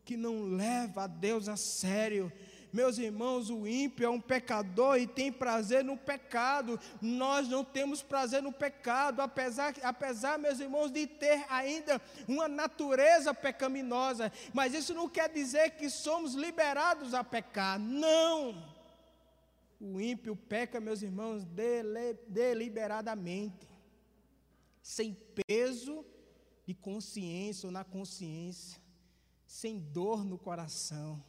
que 0.05 0.15
não 0.15 0.43
leva 0.43 1.05
a 1.05 1.07
Deus 1.07 1.49
a 1.49 1.57
sério. 1.57 2.31
Meus 2.75 2.97
irmãos, 2.97 3.49
o 3.49 3.65
ímpio 3.65 4.05
é 4.05 4.09
um 4.09 4.19
pecador 4.19 4.97
e 4.97 5.07
tem 5.07 5.31
prazer 5.31 5.81
no 5.81 5.95
pecado. 5.95 6.77
Nós 7.01 7.47
não 7.47 7.63
temos 7.63 8.03
prazer 8.03 8.43
no 8.43 8.51
pecado, 8.51 9.21
apesar, 9.21 9.73
apesar, 9.81 10.37
meus 10.37 10.59
irmãos, 10.59 10.91
de 10.91 11.07
ter 11.07 11.45
ainda 11.49 12.01
uma 12.27 12.49
natureza 12.49 13.33
pecaminosa. 13.33 14.29
Mas 14.53 14.73
isso 14.73 14.93
não 14.93 15.07
quer 15.07 15.29
dizer 15.29 15.77
que 15.77 15.89
somos 15.89 16.33
liberados 16.33 17.13
a 17.13 17.23
pecar. 17.23 17.79
Não. 17.79 18.61
O 19.79 20.01
ímpio 20.01 20.35
peca, 20.35 20.81
meus 20.81 21.01
irmãos, 21.01 21.45
dele, 21.45 22.19
deliberadamente, 22.27 23.69
sem 24.81 25.15
peso 25.47 26.05
de 26.65 26.73
consciência 26.73 27.67
ou 27.67 27.71
na 27.71 27.85
consciência, 27.85 28.81
sem 29.47 29.79
dor 29.79 30.25
no 30.25 30.37
coração. 30.37 31.23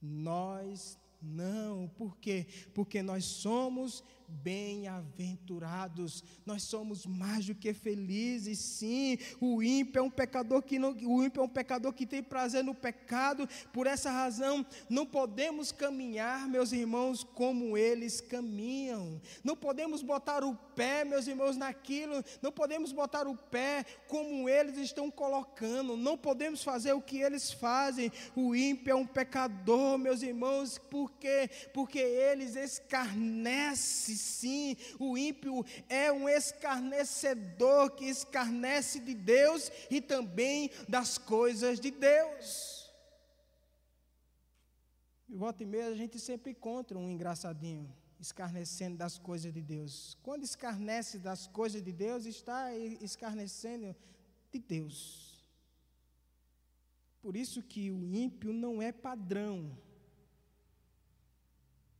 Nós 0.00 0.98
não, 1.22 1.88
por 1.88 2.16
quê? 2.16 2.46
Porque 2.74 3.02
nós 3.02 3.24
somos 3.24 4.02
bem-aventurados, 4.30 6.24
nós 6.46 6.62
somos 6.62 7.04
mais 7.04 7.46
do 7.46 7.54
que 7.54 7.74
felizes, 7.74 8.58
sim. 8.58 9.18
O 9.40 9.62
ímpio 9.62 10.00
é 10.00 10.02
um 10.02 10.10
pecador 10.10 10.62
que 10.62 10.78
não, 10.78 10.92
o 10.92 11.24
ímpio 11.24 11.40
é 11.40 11.44
um 11.44 11.48
pecador 11.48 11.92
que 11.92 12.06
tem 12.06 12.22
prazer 12.22 12.64
no 12.64 12.74
pecado. 12.74 13.48
Por 13.72 13.86
essa 13.86 14.10
razão, 14.10 14.64
não 14.88 15.04
podemos 15.04 15.72
caminhar, 15.72 16.48
meus 16.48 16.72
irmãos, 16.72 17.24
como 17.24 17.76
eles 17.76 18.20
caminham. 18.20 19.20
Não 19.42 19.56
podemos 19.56 20.02
botar 20.02 20.44
o 20.44 20.54
pé, 20.54 21.04
meus 21.04 21.26
irmãos, 21.26 21.56
naquilo. 21.56 22.24
Não 22.40 22.52
podemos 22.52 22.92
botar 22.92 23.26
o 23.26 23.36
pé 23.36 23.84
como 24.08 24.48
eles 24.48 24.78
estão 24.78 25.10
colocando. 25.10 25.96
Não 25.96 26.16
podemos 26.16 26.62
fazer 26.62 26.92
o 26.92 27.02
que 27.02 27.18
eles 27.18 27.52
fazem. 27.52 28.10
O 28.34 28.54
ímpio 28.54 28.92
é 28.92 28.94
um 28.94 29.06
pecador, 29.06 29.98
meus 29.98 30.22
irmãos, 30.22 30.78
por 30.78 31.10
quê? 31.12 31.50
Porque 31.72 31.98
eles 31.98 32.56
escarnecem 32.56 34.14
sim, 34.20 34.76
o 34.98 35.16
ímpio 35.16 35.64
é 35.88 36.12
um 36.12 36.28
escarnecedor 36.28 37.90
que 37.92 38.04
escarnece 38.04 39.00
de 39.00 39.14
Deus 39.14 39.70
e 39.90 40.00
também 40.00 40.70
das 40.88 41.18
coisas 41.18 41.80
de 41.80 41.90
Deus. 41.90 42.92
E 45.28 45.34
volta 45.36 45.62
e 45.62 45.66
meia 45.66 45.88
a 45.88 45.94
gente 45.94 46.18
sempre 46.18 46.50
encontra 46.50 46.98
um 46.98 47.08
engraçadinho 47.08 47.88
escarnecendo 48.18 48.98
das 48.98 49.16
coisas 49.18 49.52
de 49.52 49.62
Deus. 49.62 50.18
Quando 50.22 50.44
escarnece 50.44 51.18
das 51.18 51.46
coisas 51.46 51.82
de 51.82 51.92
Deus, 51.92 52.26
está 52.26 52.74
escarnecendo 52.76 53.96
de 54.52 54.58
Deus. 54.58 55.40
Por 57.22 57.36
isso 57.36 57.62
que 57.62 57.90
o 57.90 58.14
ímpio 58.14 58.52
não 58.52 58.80
é 58.82 58.92
padrão, 58.92 59.76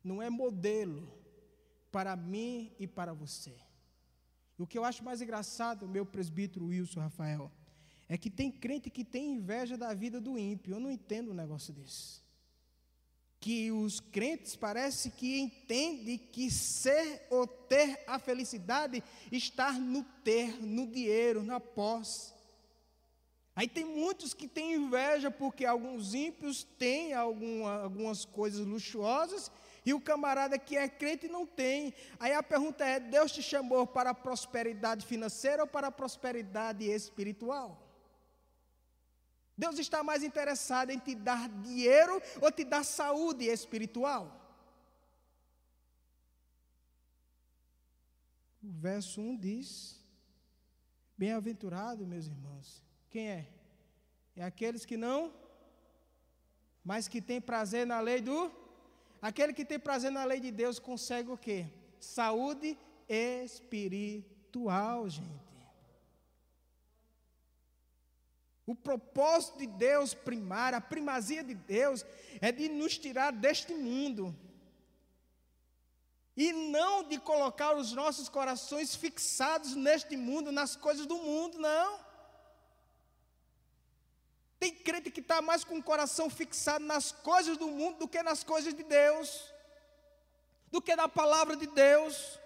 não 0.02 0.20
é 0.20 0.28
modelo 0.28 1.19
para 1.90 2.16
mim 2.16 2.72
e 2.78 2.86
para 2.86 3.12
você. 3.12 3.54
E 4.58 4.62
o 4.62 4.66
que 4.66 4.78
eu 4.78 4.84
acho 4.84 5.04
mais 5.04 5.22
engraçado, 5.22 5.88
meu 5.88 6.04
presbítero 6.04 6.66
Wilson 6.66 7.00
Rafael, 7.00 7.50
é 8.08 8.18
que 8.18 8.28
tem 8.28 8.50
crente 8.50 8.90
que 8.90 9.04
tem 9.04 9.34
inveja 9.34 9.76
da 9.76 9.94
vida 9.94 10.20
do 10.20 10.38
ímpio. 10.38 10.74
Eu 10.74 10.80
não 10.80 10.90
entendo 10.90 11.30
um 11.30 11.34
negócio 11.34 11.72
desse. 11.72 12.20
Que 13.38 13.70
os 13.72 14.00
crentes 14.00 14.54
parece 14.56 15.10
que 15.10 15.38
entendem 15.38 16.18
que 16.18 16.50
ser 16.50 17.26
ou 17.30 17.46
ter 17.46 18.04
a 18.06 18.18
felicidade 18.18 19.02
está 19.32 19.72
no 19.72 20.02
ter, 20.24 20.60
no 20.60 20.86
dinheiro, 20.86 21.42
na 21.42 21.58
posse. 21.58 22.34
Aí 23.56 23.68
tem 23.68 23.84
muitos 23.84 24.34
que 24.34 24.46
têm 24.46 24.74
inveja 24.74 25.30
porque 25.30 25.64
alguns 25.64 26.12
ímpios 26.12 26.64
têm 26.64 27.14
alguma, 27.14 27.82
algumas 27.82 28.24
coisas 28.24 28.66
luxuosas 28.66 29.50
e 29.84 29.94
o 29.94 30.00
camarada 30.00 30.58
que 30.58 30.76
é 30.76 30.88
crente 30.88 31.28
não 31.28 31.46
tem. 31.46 31.94
Aí 32.18 32.32
a 32.32 32.42
pergunta 32.42 32.84
é: 32.84 33.00
Deus 33.00 33.32
te 33.32 33.42
chamou 33.42 33.86
para 33.86 34.10
a 34.10 34.14
prosperidade 34.14 35.06
financeira 35.06 35.62
ou 35.62 35.68
para 35.68 35.88
a 35.88 35.92
prosperidade 35.92 36.84
espiritual? 36.84 37.86
Deus 39.56 39.78
está 39.78 40.02
mais 40.02 40.22
interessado 40.22 40.90
em 40.90 40.98
te 40.98 41.14
dar 41.14 41.48
dinheiro 41.48 42.20
ou 42.40 42.50
te 42.50 42.64
dar 42.64 42.84
saúde 42.84 43.44
espiritual? 43.44 44.36
O 48.62 48.70
verso 48.70 49.20
1 49.20 49.36
diz: 49.36 50.00
Bem-aventurado, 51.16 52.06
meus 52.06 52.26
irmãos. 52.26 52.84
Quem 53.10 53.28
é? 53.28 53.48
É 54.36 54.42
aqueles 54.42 54.86
que 54.86 54.96
não, 54.96 55.32
mas 56.84 57.08
que 57.08 57.20
têm 57.20 57.40
prazer 57.40 57.86
na 57.86 58.00
lei 58.00 58.20
do 58.20 58.59
Aquele 59.20 59.52
que 59.52 59.64
tem 59.64 59.78
prazer 59.78 60.10
na 60.10 60.24
lei 60.24 60.40
de 60.40 60.50
Deus 60.50 60.78
consegue 60.78 61.30
o 61.30 61.36
quê? 61.36 61.66
Saúde 61.98 62.78
espiritual, 63.08 65.08
gente. 65.08 65.50
O 68.66 68.74
propósito 68.74 69.58
de 69.58 69.66
Deus 69.66 70.14
primário, 70.14 70.78
a 70.78 70.80
primazia 70.80 71.42
de 71.42 71.54
Deus, 71.54 72.06
é 72.40 72.52
de 72.52 72.68
nos 72.68 72.96
tirar 72.96 73.32
deste 73.32 73.74
mundo. 73.74 74.34
E 76.36 76.52
não 76.52 77.02
de 77.02 77.18
colocar 77.18 77.76
os 77.76 77.92
nossos 77.92 78.28
corações 78.28 78.94
fixados 78.94 79.74
neste 79.74 80.16
mundo, 80.16 80.52
nas 80.52 80.76
coisas 80.76 81.04
do 81.04 81.16
mundo, 81.16 81.58
não. 81.58 82.09
Tem 84.60 84.74
crente 84.74 85.10
que 85.10 85.20
está 85.20 85.40
mais 85.40 85.64
com 85.64 85.78
o 85.78 85.82
coração 85.82 86.28
fixado 86.28 86.84
nas 86.84 87.10
coisas 87.10 87.56
do 87.56 87.66
mundo 87.66 88.00
do 88.00 88.06
que 88.06 88.22
nas 88.22 88.44
coisas 88.44 88.74
de 88.74 88.82
Deus, 88.82 89.42
do 90.70 90.82
que 90.82 90.94
na 90.94 91.08
palavra 91.08 91.56
de 91.56 91.66
Deus. 91.66 92.38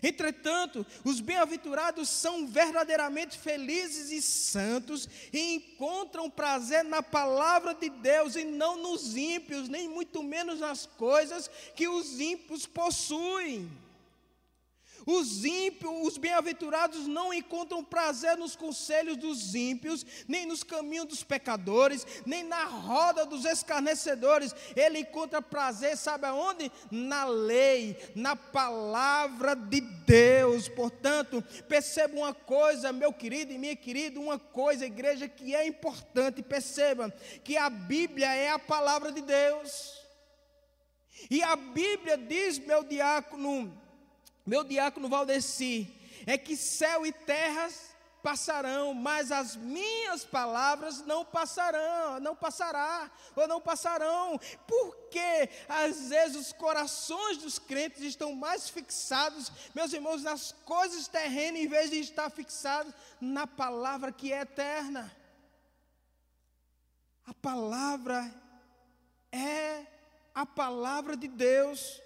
Entretanto, 0.00 0.86
os 1.04 1.18
bem-aventurados 1.18 2.08
são 2.08 2.46
verdadeiramente 2.46 3.36
felizes 3.36 4.12
e 4.12 4.22
santos 4.22 5.08
e 5.32 5.56
encontram 5.56 6.30
prazer 6.30 6.84
na 6.84 7.02
palavra 7.02 7.74
de 7.74 7.90
Deus 7.90 8.36
e 8.36 8.44
não 8.44 8.76
nos 8.76 9.16
ímpios, 9.16 9.68
nem 9.68 9.88
muito 9.88 10.22
menos 10.22 10.60
nas 10.60 10.86
coisas 10.86 11.50
que 11.74 11.88
os 11.88 12.20
ímpios 12.20 12.64
possuem. 12.64 13.68
Os 15.06 15.44
ímpios, 15.44 15.92
os 16.06 16.18
bem-aventurados 16.18 17.06
não 17.06 17.32
encontram 17.32 17.84
prazer 17.84 18.36
nos 18.36 18.54
conselhos 18.54 19.16
dos 19.16 19.54
ímpios, 19.54 20.04
nem 20.28 20.46
nos 20.46 20.62
caminhos 20.62 21.06
dos 21.06 21.22
pecadores, 21.22 22.06
nem 22.26 22.42
na 22.44 22.64
roda 22.64 23.24
dos 23.24 23.44
escarnecedores. 23.44 24.54
Ele 24.76 25.00
encontra 25.00 25.40
prazer, 25.40 25.96
sabe 25.96 26.26
aonde? 26.26 26.70
Na 26.90 27.24
lei, 27.24 27.96
na 28.14 28.36
palavra 28.36 29.54
de 29.54 29.80
Deus. 29.80 30.68
Portanto, 30.68 31.42
perceba 31.68 32.16
uma 32.16 32.34
coisa, 32.34 32.92
meu 32.92 33.12
querido 33.12 33.52
e 33.52 33.58
minha 33.58 33.76
querida, 33.76 34.20
uma 34.20 34.38
coisa, 34.38 34.86
igreja, 34.86 35.28
que 35.28 35.54
é 35.54 35.66
importante. 35.66 36.42
Perceba 36.42 37.10
que 37.42 37.56
a 37.56 37.70
Bíblia 37.70 38.32
é 38.34 38.50
a 38.50 38.58
palavra 38.58 39.12
de 39.12 39.22
Deus. 39.22 39.98
E 41.30 41.42
a 41.42 41.56
Bíblia 41.56 42.16
diz, 42.16 42.58
meu 42.58 42.82
diácono, 42.82 43.79
meu 44.46 44.64
diácono 44.64 45.08
Valdeci, 45.08 45.96
é 46.26 46.36
que 46.36 46.56
céu 46.56 47.06
e 47.06 47.12
terras 47.12 47.90
passarão, 48.22 48.92
mas 48.94 49.32
as 49.32 49.56
minhas 49.56 50.24
palavras 50.24 51.04
não 51.06 51.24
passarão, 51.24 52.20
não 52.20 52.36
passará, 52.36 53.10
ou 53.34 53.48
não 53.48 53.60
passarão, 53.60 54.38
porque 54.66 55.48
às 55.68 56.08
vezes 56.08 56.36
os 56.36 56.52
corações 56.52 57.38
dos 57.38 57.58
crentes 57.58 58.02
estão 58.02 58.34
mais 58.34 58.68
fixados, 58.68 59.50
meus 59.74 59.92
irmãos, 59.92 60.22
nas 60.22 60.52
coisas 60.64 61.08
terrenas, 61.08 61.60
em 61.60 61.68
vez 61.68 61.90
de 61.90 62.00
estar 62.00 62.30
fixados 62.30 62.92
na 63.20 63.46
palavra 63.46 64.12
que 64.12 64.32
é 64.32 64.40
eterna. 64.40 65.14
A 67.26 67.34
palavra 67.34 68.32
é 69.32 69.86
a 70.34 70.44
palavra 70.44 71.16
de 71.16 71.28
Deus 71.28 72.00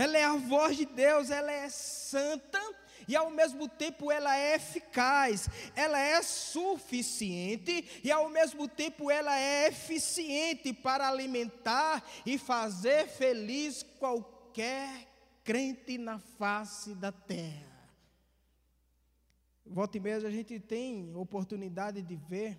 ela 0.00 0.16
é 0.16 0.24
a 0.24 0.36
voz 0.36 0.76
de 0.76 0.86
Deus, 0.86 1.30
ela 1.30 1.52
é 1.52 1.68
santa 1.68 2.58
e 3.06 3.14
ao 3.14 3.30
mesmo 3.30 3.68
tempo 3.68 4.10
ela 4.10 4.36
é 4.36 4.54
eficaz, 4.54 5.48
ela 5.74 5.98
é 5.98 6.22
suficiente 6.22 8.00
e 8.02 8.10
ao 8.10 8.30
mesmo 8.30 8.66
tempo 8.68 9.10
ela 9.10 9.38
é 9.38 9.68
eficiente 9.68 10.72
para 10.72 11.08
alimentar 11.08 12.02
e 12.24 12.38
fazer 12.38 13.08
feliz 13.08 13.82
qualquer 13.98 15.08
crente 15.44 15.98
na 15.98 16.18
face 16.18 16.94
da 16.94 17.12
terra. 17.12 17.68
Volta 19.66 19.98
e 19.98 20.00
meia 20.00 20.16
a 20.16 20.30
gente 20.30 20.58
tem 20.58 21.14
oportunidade 21.14 22.00
de 22.00 22.16
ver, 22.16 22.58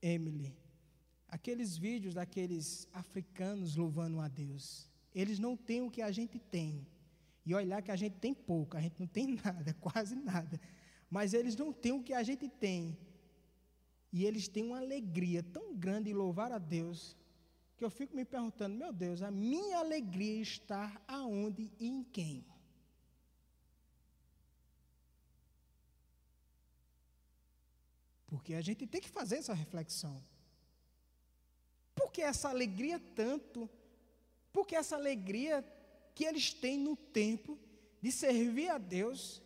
Emily, 0.00 0.56
aqueles 1.28 1.76
vídeos 1.76 2.14
daqueles 2.14 2.88
africanos 2.92 3.76
louvando 3.76 4.20
a 4.20 4.28
Deus. 4.28 4.93
Eles 5.14 5.38
não 5.38 5.56
têm 5.56 5.82
o 5.82 5.90
que 5.90 6.02
a 6.02 6.10
gente 6.10 6.38
tem. 6.38 6.86
E 7.46 7.54
olhar 7.54 7.82
que 7.82 7.90
a 7.90 7.96
gente 7.96 8.16
tem 8.16 8.32
pouco, 8.32 8.76
a 8.76 8.80
gente 8.80 8.98
não 8.98 9.06
tem 9.06 9.26
nada, 9.44 9.74
quase 9.74 10.16
nada. 10.16 10.60
Mas 11.10 11.32
eles 11.34 11.54
não 11.56 11.72
têm 11.72 11.92
o 11.92 12.02
que 12.02 12.12
a 12.12 12.22
gente 12.22 12.48
tem. 12.48 12.98
E 14.12 14.24
eles 14.24 14.48
têm 14.48 14.64
uma 14.64 14.78
alegria 14.78 15.42
tão 15.42 15.74
grande 15.74 16.10
em 16.10 16.14
louvar 16.14 16.52
a 16.52 16.58
Deus, 16.58 17.16
que 17.76 17.84
eu 17.84 17.90
fico 17.90 18.14
me 18.14 18.24
perguntando, 18.24 18.76
meu 18.76 18.92
Deus, 18.92 19.22
a 19.22 19.30
minha 19.30 19.78
alegria 19.78 20.40
está 20.40 21.00
aonde 21.06 21.70
e 21.78 21.88
em 21.88 22.02
quem? 22.04 22.44
Porque 28.26 28.54
a 28.54 28.60
gente 28.60 28.86
tem 28.86 29.00
que 29.00 29.08
fazer 29.08 29.36
essa 29.36 29.54
reflexão. 29.54 30.22
Por 31.94 32.10
que 32.10 32.20
essa 32.20 32.48
alegria 32.48 32.98
tanto? 33.14 33.70
Por 34.54 34.64
que 34.68 34.76
essa 34.76 34.94
alegria 34.94 35.64
que 36.14 36.24
eles 36.24 36.54
têm 36.54 36.78
no 36.78 36.94
tempo 36.94 37.58
de 38.00 38.12
servir 38.12 38.68
a 38.68 38.78
Deus 38.78 39.42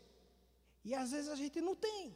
e 0.84 0.94
às 0.94 1.12
vezes 1.12 1.30
a 1.30 1.34
gente 1.34 1.62
não 1.62 1.74
tem? 1.74 2.14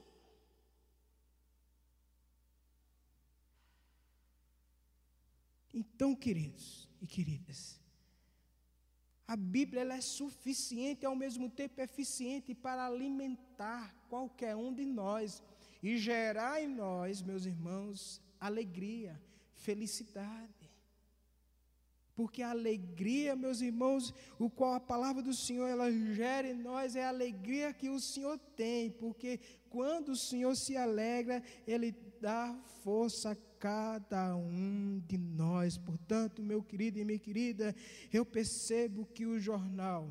Então, 5.72 6.14
queridos 6.14 6.86
e 7.00 7.06
queridas, 7.06 7.80
a 9.26 9.36
Bíblia 9.36 9.90
é 9.94 10.00
suficiente 10.02 11.04
e 11.04 11.06
ao 11.06 11.16
mesmo 11.16 11.48
tempo 11.48 11.80
eficiente 11.80 12.54
para 12.54 12.84
alimentar 12.84 13.96
qualquer 14.10 14.54
um 14.54 14.70
de 14.70 14.84
nós 14.84 15.42
e 15.82 15.96
gerar 15.96 16.62
em 16.62 16.68
nós, 16.68 17.22
meus 17.22 17.46
irmãos, 17.46 18.20
alegria, 18.38 19.18
felicidade. 19.54 20.61
Porque 22.14 22.42
a 22.42 22.50
alegria, 22.50 23.34
meus 23.34 23.60
irmãos, 23.60 24.12
o 24.38 24.50
qual 24.50 24.74
a 24.74 24.80
palavra 24.80 25.22
do 25.22 25.32
Senhor 25.32 25.66
ela 25.66 25.90
gera 25.90 26.48
em 26.48 26.54
nós 26.54 26.94
é 26.94 27.04
a 27.04 27.08
alegria 27.08 27.72
que 27.72 27.88
o 27.88 27.98
Senhor 27.98 28.38
tem, 28.54 28.90
porque 28.90 29.40
quando 29.70 30.10
o 30.10 30.16
Senhor 30.16 30.54
se 30.54 30.76
alegra, 30.76 31.42
ele 31.66 31.94
dá 32.20 32.54
força 32.82 33.30
a 33.30 33.36
cada 33.58 34.36
um 34.36 35.00
de 35.06 35.16
nós. 35.16 35.78
Portanto, 35.78 36.42
meu 36.42 36.62
querido 36.62 36.98
e 36.98 37.04
minha 37.04 37.18
querida, 37.18 37.74
eu 38.12 38.26
percebo 38.26 39.06
que 39.06 39.24
o 39.24 39.40
jornal, 39.40 40.10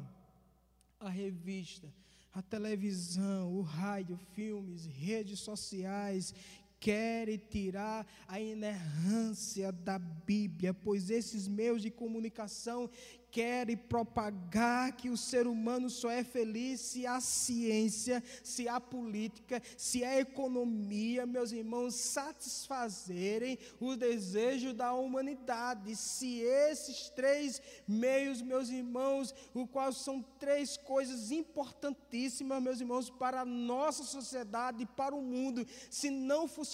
a 1.00 1.10
revista, 1.10 1.94
a 2.34 2.42
televisão, 2.42 3.54
o 3.54 3.62
rádio, 3.62 4.18
filmes, 4.34 4.86
redes 4.86 5.42
sociais 5.42 6.34
querem 6.82 7.38
tirar 7.38 8.08
a 8.28 8.42
inerrância 8.42 9.72
da 9.72 10.00
Bíblia, 10.00 10.74
pois 10.74 11.12
esses 11.12 11.48
meios 11.48 11.84
de 11.84 11.92
comunicação 11.92 12.90
querem 13.32 13.78
propagar 13.78 14.92
que 14.92 15.10
o 15.10 15.16
ser 15.16 15.48
humano 15.48 15.90
só 15.90 16.12
é 16.12 16.24
feliz 16.24 16.82
se 16.82 17.08
a 17.08 17.22
ciência, 17.22 18.22
se 18.44 18.68
a 18.68 18.80
política, 18.80 19.62
se 19.78 20.04
a 20.04 20.20
economia, 20.20 21.26
meus 21.26 21.54
irmãos, 21.54 21.96
satisfazerem 21.96 23.58
o 23.80 23.96
desejo 23.96 24.74
da 24.74 24.94
humanidade. 24.94 25.96
Se 25.96 26.42
esses 26.42 27.10
três 27.10 27.62
meios, 27.88 28.42
meus 28.42 28.70
irmãos, 28.70 29.34
o 29.54 29.66
qual 29.66 29.94
são 29.94 30.22
três 30.38 30.76
coisas 30.76 31.32
importantíssimas, 31.32 32.62
meus 32.62 32.82
irmãos, 32.82 33.10
para 33.10 33.42
a 33.42 33.46
nossa 33.46 34.04
sociedade, 34.04 34.86
para 34.98 35.16
o 35.16 35.22
mundo, 35.22 35.66
se 35.90 36.10
não 36.10 36.48
funcionarem, 36.48 36.71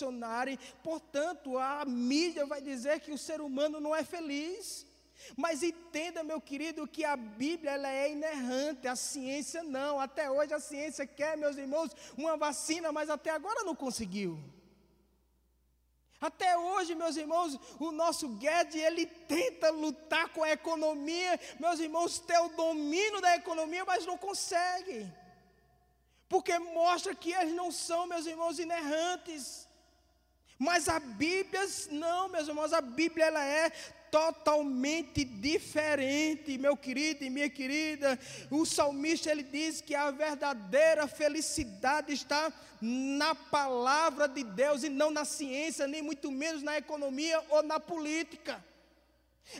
portanto, 0.84 1.58
a 1.58 1.86
mídia 1.86 2.46
vai 2.46 2.62
dizer 2.62 3.00
que 3.00 3.12
o 3.12 3.18
ser 3.18 3.42
humano 3.42 3.80
não 3.80 3.96
é 3.96 4.04
feliz. 4.04 4.86
Mas 5.36 5.64
entenda, 5.64 6.24
meu 6.24 6.40
querido, 6.40 6.88
que 6.88 7.04
a 7.04 7.16
Bíblia 7.16 7.72
ela 7.72 7.90
é 7.90 8.12
inerrante, 8.12 8.88
a 8.88 8.96
ciência 8.96 9.64
não. 9.64 10.00
Até 10.00 10.30
hoje 10.30 10.54
a 10.54 10.60
ciência 10.60 11.06
quer, 11.06 11.36
meus 11.36 11.58
irmãos, 11.58 11.92
uma 12.16 12.38
vacina, 12.38 12.92
mas 12.92 13.10
até 13.10 13.32
agora 13.32 13.64
não 13.64 13.76
conseguiu. 13.76 14.40
Até 16.20 16.58
hoje, 16.58 16.96
meus 16.96 17.16
irmãos, 17.16 17.60
o 17.80 17.92
nosso 17.92 18.28
Guedes, 18.30 18.76
ele 18.76 19.06
tenta 19.06 19.70
lutar 19.70 20.30
com 20.30 20.44
a 20.44 20.52
economia, 20.52 21.40
meus 21.60 21.80
irmãos, 21.80 22.20
ter 22.20 22.40
o 22.40 22.50
domínio 22.50 23.22
da 23.22 23.36
economia, 23.36 23.86
mas 23.86 24.06
não 24.06 24.18
consegue. 24.18 25.12
Porque 26.28 26.58
mostra 26.58 27.14
que 27.14 27.32
eles 27.32 27.54
não 27.54 27.72
são, 27.72 28.08
meus 28.08 28.26
irmãos, 28.26 28.58
inerrantes. 28.58 29.67
Mas 30.58 30.90
a 30.90 31.00
Bíblia, 31.00 31.62
não, 31.92 32.30
meus 32.30 32.48
irmãos, 32.48 32.74
a 32.74 32.82
Bíblia 32.82 33.26
ela 33.26 33.44
é 33.44 33.72
totalmente 34.10 35.24
diferente, 35.24 36.58
meu 36.58 36.76
querido 36.76 37.24
e 37.24 37.30
minha 37.30 37.50
querida. 37.50 38.18
O 38.50 38.66
salmista 38.66 39.32
ele 39.32 39.44
diz 39.44 39.82
que 39.82 39.94
a 39.94 40.10
verdadeira 40.12 41.08
felicidade 41.08 42.14
está 42.14 42.52
na 42.82 43.36
palavra 43.36 44.28
de 44.28 44.44
Deus 44.44 44.84
e 44.84 44.90
não 44.90 45.12
na 45.12 45.26
ciência, 45.26 45.88
nem 45.88 46.02
muito 46.02 46.32
menos 46.32 46.64
na 46.64 46.78
economia 46.78 47.44
ou 47.50 47.62
na 47.62 47.80
política. 47.80 48.64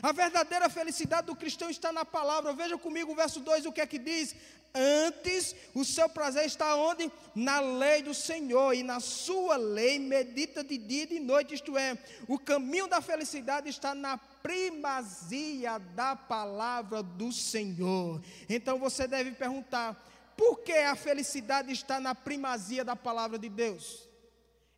A 0.02 0.12
verdadeira 0.12 0.68
felicidade 0.68 1.26
do 1.26 1.36
cristão 1.36 1.70
está 1.70 1.90
na 1.92 2.04
palavra. 2.04 2.52
Veja 2.52 2.76
comigo 2.78 3.12
o 3.12 3.16
verso 3.16 3.40
2, 3.40 3.66
o 3.66 3.72
que 3.72 3.80
é 3.80 3.86
que 3.86 3.98
diz? 3.98 4.34
Antes, 4.74 5.56
o 5.74 5.84
seu 5.84 6.08
prazer 6.08 6.44
está 6.44 6.76
onde? 6.76 7.10
Na 7.34 7.58
lei 7.58 8.02
do 8.02 8.12
Senhor, 8.12 8.74
e 8.74 8.82
na 8.82 9.00
sua 9.00 9.56
lei 9.56 9.98
medita 9.98 10.62
de 10.62 10.76
dia 10.76 11.04
e 11.04 11.06
de 11.06 11.20
noite, 11.20 11.54
isto 11.54 11.76
é, 11.76 11.96
o 12.28 12.38
caminho 12.38 12.86
da 12.86 13.00
felicidade 13.00 13.68
está 13.68 13.94
na 13.94 14.18
primazia 14.18 15.78
da 15.78 16.14
palavra 16.14 17.02
do 17.02 17.32
Senhor. 17.32 18.22
Então 18.48 18.78
você 18.78 19.08
deve 19.08 19.32
perguntar: 19.32 19.96
por 20.36 20.60
que 20.60 20.72
a 20.72 20.94
felicidade 20.94 21.72
está 21.72 21.98
na 21.98 22.14
primazia 22.14 22.84
da 22.84 22.94
palavra 22.94 23.38
de 23.38 23.48
Deus? 23.48 24.06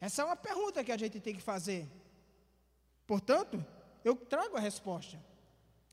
Essa 0.00 0.22
é 0.22 0.24
uma 0.24 0.36
pergunta 0.36 0.82
que 0.82 0.92
a 0.92 0.96
gente 0.96 1.20
tem 1.20 1.34
que 1.34 1.42
fazer. 1.42 1.86
Portanto, 3.06 3.62
eu 4.04 4.16
trago 4.16 4.56
a 4.56 4.60
resposta. 4.60 5.18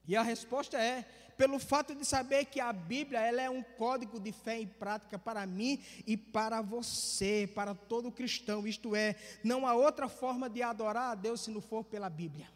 E 0.08 0.16
a 0.16 0.22
resposta 0.22 0.80
é 0.80 1.06
pelo 1.38 1.60
fato 1.60 1.94
de 1.94 2.04
saber 2.04 2.46
que 2.46 2.60
a 2.60 2.74
Bíblia 2.74 3.20
ela 3.20 3.42
é 3.42 3.50
um 3.50 3.62
código 3.62 4.20
de 4.20 4.32
fé 4.32 4.60
e 4.60 4.66
prática 4.66 5.20
para 5.20 5.46
mim 5.46 5.80
e 6.06 6.18
para 6.18 6.62
você, 6.62 7.50
para 7.54 7.76
todo 7.76 8.12
cristão. 8.12 8.66
Isto 8.66 8.96
é, 8.96 9.16
não 9.44 9.68
há 9.68 9.76
outra 9.76 10.08
forma 10.08 10.50
de 10.50 10.64
adorar 10.64 11.12
a 11.12 11.16
Deus 11.16 11.42
se 11.42 11.52
não 11.52 11.62
for 11.62 11.84
pela 11.84 12.10
Bíblia. 12.10 12.50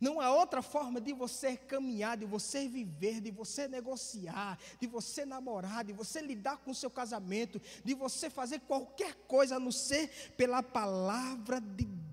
Não 0.00 0.20
há 0.20 0.30
outra 0.34 0.60
forma 0.60 1.00
de 1.00 1.12
você 1.12 1.56
caminhar, 1.56 2.16
de 2.16 2.26
você 2.26 2.68
viver, 2.68 3.20
de 3.20 3.30
você 3.30 3.68
negociar, 3.68 4.58
de 4.80 4.86
você 4.86 5.24
namorar, 5.24 5.84
de 5.84 5.92
você 5.92 6.20
lidar 6.20 6.58
com 6.58 6.72
o 6.72 6.74
seu 6.74 6.90
casamento, 6.90 7.60
de 7.84 7.94
você 7.94 8.28
fazer 8.28 8.60
qualquer 8.60 9.14
coisa 9.28 9.56
a 9.56 9.60
não 9.60 9.70
ser 9.70 10.08
pela 10.36 10.62
palavra 10.62 11.60
de 11.60 11.84
Deus. 11.84 12.03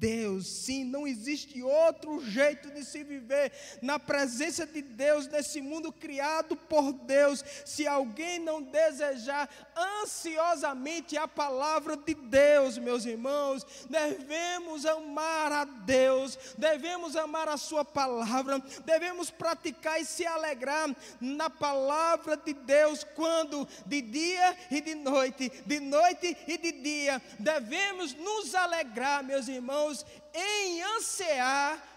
Sim, 0.42 0.86
não 0.86 1.08
existe 1.08 1.62
outro 1.62 2.26
jeito 2.26 2.72
de 2.72 2.84
se 2.84 3.04
viver 3.04 3.52
na 3.82 4.00
presença 4.00 4.66
de 4.66 4.82
Deus, 4.82 5.28
nesse 5.28 5.62
mundo 5.62 5.92
criado 5.92 6.56
por 6.56 6.92
Deus, 6.92 7.44
se 7.66 7.86
alguém 7.86 8.40
não 8.40 8.64
desejar 8.64 9.48
ansiosamente 9.82 11.18
a 11.18 11.28
palavra 11.28 11.98
de 11.98 12.14
Deus, 12.14 12.78
meus 12.78 13.06
irmãos. 13.06 13.66
Devemos 13.90 14.86
amar 14.86 15.52
a 15.52 15.66
Deus, 15.66 16.38
devemos 16.58 17.16
amar 17.16 17.50
a 17.50 17.58
Sua 17.58 17.84
palavra, 17.84 18.60
devemos 18.86 19.30
praticar 19.30 20.00
e 20.00 20.06
se 20.06 20.26
alegrar 20.26 20.96
na 21.20 21.50
palavra 21.50 22.38
de 22.38 22.54
Deus, 22.54 23.04
quando 23.16 23.68
de 23.86 24.02
dia 24.02 24.58
e 24.70 24.82
de 24.82 24.96
noite, 24.96 25.50
de 25.66 25.80
noite 25.80 26.38
e 26.48 26.58
de 26.58 26.72
dia, 26.72 27.22
devemos 27.40 28.14
nos 28.14 28.56
alegrar, 28.56 29.24
meus 29.24 29.48
irmãos 29.48 30.06
em 30.34 30.82
ansiar 30.82 31.92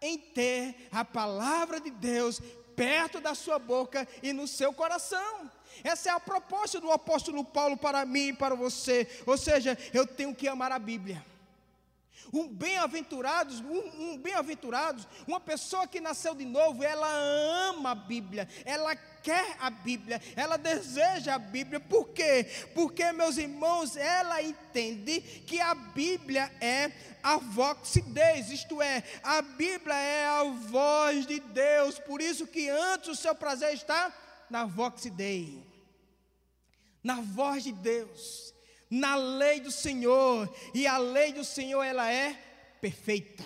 em 0.00 0.16
ter 0.16 0.88
a 0.90 1.04
palavra 1.04 1.80
de 1.80 1.90
Deus 1.90 2.40
perto 2.74 3.20
da 3.20 3.34
sua 3.34 3.58
boca 3.58 4.08
e 4.22 4.32
no 4.32 4.48
seu 4.48 4.72
coração. 4.72 5.50
Essa 5.84 6.10
é 6.10 6.12
a 6.12 6.20
proposta 6.20 6.80
do 6.80 6.90
apóstolo 6.90 7.44
Paulo 7.44 7.76
para 7.76 8.04
mim 8.04 8.28
e 8.28 8.32
para 8.32 8.54
você. 8.54 9.08
Ou 9.26 9.36
seja, 9.36 9.76
eu 9.92 10.06
tenho 10.06 10.34
que 10.34 10.48
amar 10.48 10.72
a 10.72 10.78
Bíblia. 10.78 11.24
Um 12.32 12.46
bem-aventurado, 12.46 13.52
um, 13.66 14.12
um 14.12 14.18
bem-aventurado, 14.18 15.04
uma 15.26 15.40
pessoa 15.40 15.86
que 15.86 16.00
nasceu 16.00 16.34
de 16.34 16.44
novo, 16.44 16.82
ela 16.84 17.08
ama 17.70 17.90
a 17.90 17.94
Bíblia, 17.94 18.48
ela 18.64 18.94
quer 18.94 19.56
a 19.58 19.68
Bíblia, 19.68 20.22
ela 20.36 20.56
deseja 20.56 21.34
a 21.34 21.38
Bíblia. 21.38 21.80
Por 21.80 22.10
quê? 22.10 22.46
Porque, 22.74 23.10
meus 23.12 23.36
irmãos, 23.36 23.96
ela 23.96 24.40
entende 24.42 25.20
que 25.20 25.60
a 25.60 25.74
Bíblia 25.74 26.52
é 26.60 26.92
a 27.22 27.36
vox 27.36 27.94
Deus, 28.06 28.48
isto 28.50 28.80
é, 28.80 29.02
a 29.22 29.42
Bíblia 29.42 29.94
é 29.94 30.26
a 30.26 30.44
voz 30.44 31.26
de 31.26 31.40
Deus. 31.40 31.98
Por 31.98 32.20
isso 32.20 32.46
que 32.46 32.68
antes 32.68 33.08
o 33.08 33.16
seu 33.16 33.34
prazer 33.34 33.74
está 33.74 34.12
na 34.48 34.64
vox 34.64 35.02
Dei, 35.10 35.62
na 37.02 37.20
voz 37.20 37.64
de 37.64 37.72
Deus 37.72 38.50
na 38.90 39.14
lei 39.14 39.60
do 39.60 39.70
Senhor, 39.70 40.52
e 40.74 40.84
a 40.84 40.98
lei 40.98 41.32
do 41.32 41.44
Senhor 41.44 41.80
ela 41.80 42.12
é 42.12 42.36
perfeita. 42.80 43.44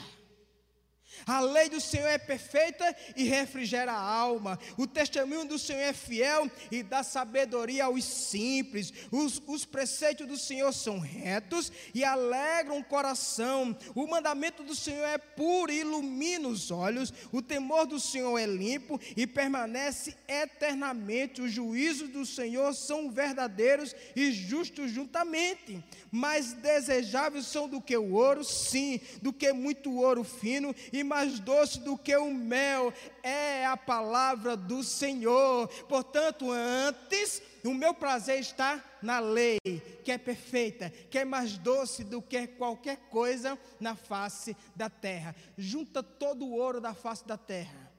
A 1.27 1.41
lei 1.41 1.69
do 1.69 1.81
Senhor 1.81 2.07
é 2.07 2.19
perfeita 2.19 2.95
e 3.17 3.25
refrigera 3.25 3.93
a 3.93 3.99
alma. 3.99 4.59
O 4.77 4.87
testemunho 4.87 5.47
do 5.47 5.59
Senhor 5.59 5.81
é 5.81 5.93
fiel 5.93 6.51
e 6.71 6.83
dá 6.83 7.03
sabedoria 7.03 7.85
aos 7.87 8.05
simples. 8.05 8.93
Os, 9.11 9.43
os 9.47 9.65
preceitos 9.65 10.27
do 10.27 10.37
Senhor 10.37 10.73
são 10.73 10.99
retos 10.99 11.73
e 11.95 12.05
alegram 12.05 12.79
o 12.79 12.85
coração. 12.85 13.77
O 13.95 14.07
mandamento 14.07 14.63
do 14.63 14.75
Senhor 14.75 15.05
é 15.05 15.19
puro 15.19 15.73
e 15.73 15.81
ilumina 15.81 16.49
os 16.49 16.71
olhos. 16.71 17.13
O 17.33 17.41
temor 17.41 17.87
do 17.87 17.99
Senhor 17.99 18.37
é 18.39 18.47
limpo 18.47 19.01
e 19.17 19.27
permanece 19.27 20.15
eternamente. 20.29 21.41
Os 21.41 21.53
juízos 21.53 22.11
do 22.11 22.27
Senhor 22.27 22.75
são 22.75 23.11
verdadeiros 23.11 23.95
e 24.15 24.31
justos 24.31 24.91
juntamente. 24.91 25.83
Mais 26.11 26.53
desejáveis 26.53 27.47
são 27.47 27.69
do 27.69 27.81
que 27.81 27.97
o 27.97 28.13
ouro, 28.13 28.45
sim, 28.45 29.01
do 29.23 29.33
que 29.33 29.53
muito 29.53 29.95
ouro 29.95 30.23
fino 30.23 30.75
e 30.93 31.03
mais 31.03 31.14
doce 31.41 31.81
do 31.81 31.97
que 31.97 32.17
o 32.17 32.33
mel 32.33 32.93
é 33.23 33.65
a 33.67 33.77
palavra 33.77 34.57
do 34.57 34.83
Senhor. 34.83 35.69
Portanto, 35.89 36.51
antes, 36.51 37.43
o 37.65 37.73
meu 37.73 37.95
prazer 37.95 38.41
está 38.41 38.83
na 39.01 39.21
lei, 39.21 39.59
que 40.05 40.11
é 40.11 40.19
perfeita, 40.19 40.91
que 40.91 41.19
é 41.19 41.25
mais 41.25 41.57
doce 41.57 42.05
do 42.05 42.21
que 42.21 42.47
qualquer 42.47 42.97
coisa 43.09 43.59
na 43.81 43.95
face 43.95 44.57
da 44.75 44.91
terra. 44.91 45.35
Junta 45.57 46.03
todo 46.03 46.45
o 46.45 46.55
ouro 46.55 46.81
da 46.81 46.95
face 46.95 47.27
da 47.27 47.39
terra. 47.39 47.93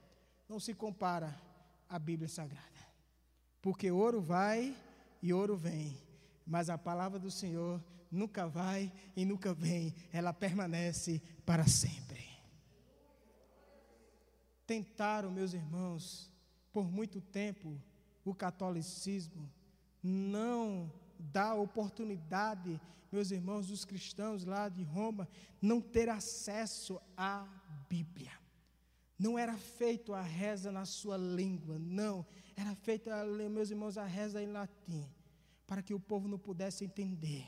Não 0.48 0.60
se 0.60 0.74
compara 0.74 1.36
à 1.90 1.98
Bíblia 1.98 2.30
Sagrada. 2.30 2.64
Porque 3.62 3.90
ouro 3.90 4.22
vai 4.22 4.76
e 5.22 5.34
ouro 5.34 5.56
vem, 5.56 5.98
mas 6.46 6.70
a 6.70 6.78
palavra 6.78 7.18
do 7.18 7.32
Senhor 7.32 7.82
nunca 8.12 8.48
vai 8.48 8.92
e 9.16 9.26
nunca 9.26 9.54
vem, 9.54 9.94
ela 10.12 10.32
permanece 10.32 11.22
para 11.46 11.66
sempre. 11.68 12.35
Tentaram, 14.66 15.32
meus 15.32 15.54
irmãos, 15.54 16.32
por 16.72 16.92
muito 16.92 17.22
tempo, 17.22 17.80
o 18.24 18.34
catolicismo 18.34 19.50
não 20.02 20.92
dá 21.20 21.54
oportunidade, 21.54 22.80
meus 23.12 23.32
irmãos, 23.32 23.68
dos 23.68 23.86
cristãos 23.86 24.44
lá 24.44 24.68
de 24.68 24.84
Roma, 24.84 25.28
não 25.62 25.80
ter 25.80 26.10
acesso 26.10 27.00
à 27.16 27.48
Bíblia. 27.90 28.32
Não 29.18 29.40
era 29.40 29.56
feito 29.58 30.14
a 30.14 30.22
reza 30.22 30.72
na 30.72 30.86
sua 30.86 31.18
língua, 31.18 31.80
não. 31.80 32.26
Era 32.56 32.76
feita, 32.76 33.24
meus 33.50 33.70
irmãos, 33.70 33.98
a 33.98 34.06
reza 34.06 34.42
em 34.42 34.48
latim, 34.48 35.08
para 35.66 35.82
que 35.82 35.94
o 35.94 36.00
povo 36.00 36.28
não 36.28 36.38
pudesse 36.38 36.84
entender 36.84 37.46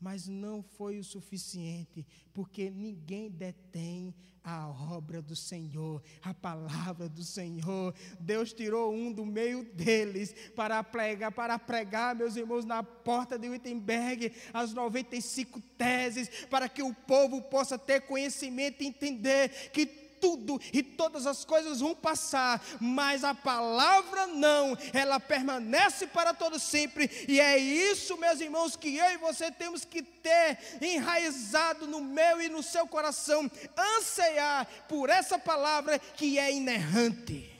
mas 0.00 0.28
não 0.28 0.62
foi 0.62 0.98
o 0.98 1.04
suficiente, 1.04 2.06
porque 2.32 2.70
ninguém 2.70 3.30
detém 3.30 4.14
a 4.44 4.68
obra 4.68 5.20
do 5.20 5.36
Senhor, 5.36 6.02
a 6.22 6.32
palavra 6.32 7.08
do 7.08 7.22
Senhor. 7.22 7.94
Deus 8.18 8.52
tirou 8.52 8.94
um 8.94 9.12
do 9.12 9.26
meio 9.26 9.64
deles 9.74 10.34
para 10.54 10.82
pregar, 10.82 11.32
para 11.32 11.58
pregar, 11.58 12.14
meus 12.14 12.36
irmãos, 12.36 12.64
na 12.64 12.82
porta 12.82 13.38
de 13.38 13.48
Wittenberg, 13.48 14.32
as 14.54 14.72
95 14.72 15.60
teses, 15.76 16.46
para 16.46 16.68
que 16.68 16.82
o 16.82 16.94
povo 16.94 17.42
possa 17.42 17.78
ter 17.78 18.02
conhecimento 18.02 18.82
e 18.82 18.86
entender 18.86 19.70
que 19.70 20.07
tudo 20.20 20.60
e 20.72 20.82
todas 20.82 21.26
as 21.26 21.44
coisas 21.44 21.80
vão 21.80 21.94
passar, 21.94 22.62
mas 22.80 23.24
a 23.24 23.34
palavra 23.34 24.26
não, 24.26 24.76
ela 24.92 25.18
permanece 25.18 26.06
para 26.06 26.34
todo 26.34 26.58
sempre, 26.58 27.10
e 27.28 27.40
é 27.40 27.58
isso, 27.58 28.16
meus 28.16 28.40
irmãos, 28.40 28.76
que 28.76 28.96
eu 28.96 29.10
e 29.12 29.16
você 29.18 29.50
temos 29.50 29.84
que 29.84 30.02
ter 30.02 30.58
enraizado 30.80 31.86
no 31.86 32.00
meu 32.00 32.40
e 32.40 32.48
no 32.48 32.62
seu 32.62 32.86
coração, 32.86 33.50
anseiar 33.96 34.66
por 34.88 35.10
essa 35.10 35.38
palavra 35.38 35.98
que 35.98 36.38
é 36.38 36.52
inerrante. 36.52 37.58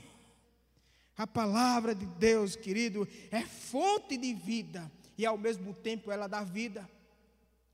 A 1.17 1.27
palavra 1.27 1.95
de 1.97 2.07
Deus, 2.07 2.55
querido, 2.55 3.09
é 3.33 3.41
fonte 3.43 4.17
de 4.17 4.33
vida 4.33 4.91
e 5.17 5.27
ao 5.27 5.37
mesmo 5.37 5.75
tempo 5.75 6.13
ela 6.13 6.29
dá 6.29 6.45
vida. 6.45 6.89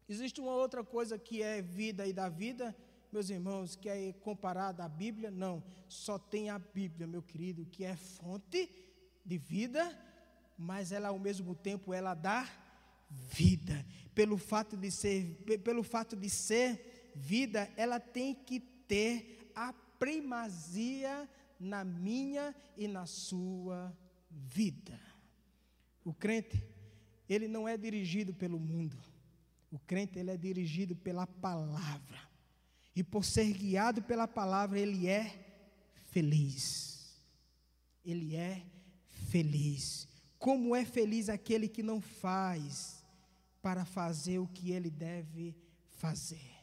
Existe 0.09 0.41
uma 0.41 0.53
outra 0.53 0.83
coisa 0.83 1.19
que 1.19 1.43
é 1.43 1.61
vida 1.61 2.07
e 2.07 2.13
dá 2.13 2.29
vida, 2.29 2.75
meus 3.15 3.31
irmãos, 3.31 3.77
que 3.77 3.89
é 3.89 4.13
comparada 4.13 4.85
à 4.85 4.89
Bíblia, 4.89 5.31
não. 5.31 5.63
Só 5.89 6.19
tem 6.19 6.51
a 6.51 6.59
Bíblia, 6.59 7.07
meu 7.07 7.23
querido, 7.23 7.65
que 7.65 7.85
é 7.85 7.95
fonte 7.95 8.69
de 9.25 9.39
vida, 9.39 9.97
mas 10.59 10.91
ela 10.91 11.11
ao 11.11 11.19
mesmo 11.19 11.55
tempo 11.55 11.95
ela 11.95 12.13
dá 12.13 12.45
vida. 13.09 13.87
Pelo 14.17 14.37
fato 14.37 14.77
de 14.77 14.91
ser, 14.91 15.45
pelo 15.63 15.85
fato 15.85 16.17
de 16.17 16.29
ser 16.29 17.13
vida, 17.15 17.71
ela 17.77 18.01
tem 18.01 18.35
que 18.35 18.59
ter 18.59 19.53
a 19.55 19.73
primazia 19.73 21.31
na 21.61 21.85
minha 21.85 22.53
e 22.77 22.89
na 22.89 23.07
sua 23.07 23.97
vida. 24.29 25.01
O 26.05 26.13
crente, 26.13 26.61
ele 27.29 27.47
não 27.47 27.69
é 27.69 27.77
dirigido 27.77 28.35
pelo 28.35 28.59
mundo. 28.59 28.99
O 29.71 29.79
crente 29.79 30.19
ele 30.19 30.33
é 30.33 30.37
dirigido 30.37 30.97
pela 30.97 31.29
palavra. 31.29 32.34
E 32.95 33.03
por 33.03 33.25
ser 33.25 33.53
guiado 33.53 34.03
pela 34.03 34.29
palavra, 34.29 34.79
ele 34.79 35.09
é 35.09 35.45
feliz. 36.07 37.21
Ele 38.05 38.37
é 38.37 38.65
feliz. 39.31 40.07
Como 40.39 40.77
é 40.77 40.85
feliz 40.85 41.29
aquele 41.29 41.67
que 41.67 41.83
não 41.83 42.01
faz 42.01 43.05
para 43.61 43.85
fazer 43.85 44.39
o 44.39 44.47
que 44.47 44.71
ele 44.71 44.91
deve 44.91 45.57
fazer. 45.89 46.55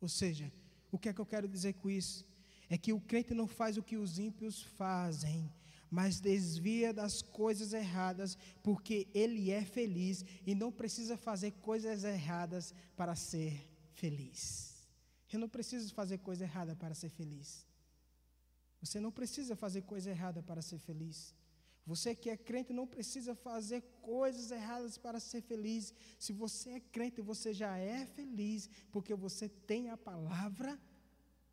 Ou 0.00 0.08
seja, 0.08 0.52
o 0.90 0.98
que 0.98 1.08
é 1.08 1.12
que 1.12 1.20
eu 1.20 1.26
quero 1.26 1.48
dizer 1.48 1.74
com 1.74 1.88
isso? 1.88 2.26
É 2.68 2.76
que 2.76 2.92
o 2.92 3.00
crente 3.00 3.32
não 3.32 3.46
faz 3.46 3.76
o 3.76 3.82
que 3.82 3.96
os 3.96 4.18
ímpios 4.18 4.62
fazem, 4.62 5.50
mas 5.90 6.20
desvia 6.20 6.92
das 6.92 7.22
coisas 7.22 7.72
erradas, 7.72 8.36
porque 8.62 9.06
ele 9.14 9.50
é 9.50 9.64
feliz 9.64 10.24
e 10.44 10.54
não 10.54 10.72
precisa 10.72 11.16
fazer 11.16 11.52
coisas 11.52 12.02
erradas 12.04 12.74
para 12.96 13.14
ser 13.14 13.66
feliz. 13.94 14.75
Eu 15.32 15.38
não 15.38 15.48
preciso 15.48 15.92
fazer 15.92 16.18
coisa 16.18 16.44
errada 16.44 16.74
para 16.76 16.94
ser 16.94 17.08
feliz. 17.08 17.66
Você 18.80 19.00
não 19.00 19.10
precisa 19.10 19.56
fazer 19.56 19.82
coisa 19.82 20.10
errada 20.10 20.42
para 20.42 20.62
ser 20.62 20.78
feliz. 20.78 21.34
Você 21.84 22.14
que 22.14 22.28
é 22.28 22.36
crente 22.36 22.72
não 22.72 22.86
precisa 22.86 23.34
fazer 23.34 23.80
coisas 24.02 24.50
erradas 24.50 24.98
para 24.98 25.20
ser 25.20 25.40
feliz. 25.40 25.94
Se 26.18 26.32
você 26.32 26.70
é 26.70 26.80
crente, 26.80 27.20
você 27.20 27.52
já 27.54 27.76
é 27.78 28.06
feliz, 28.06 28.68
porque 28.90 29.14
você 29.14 29.48
tem 29.48 29.90
a 29.90 29.96
palavra 29.96 30.80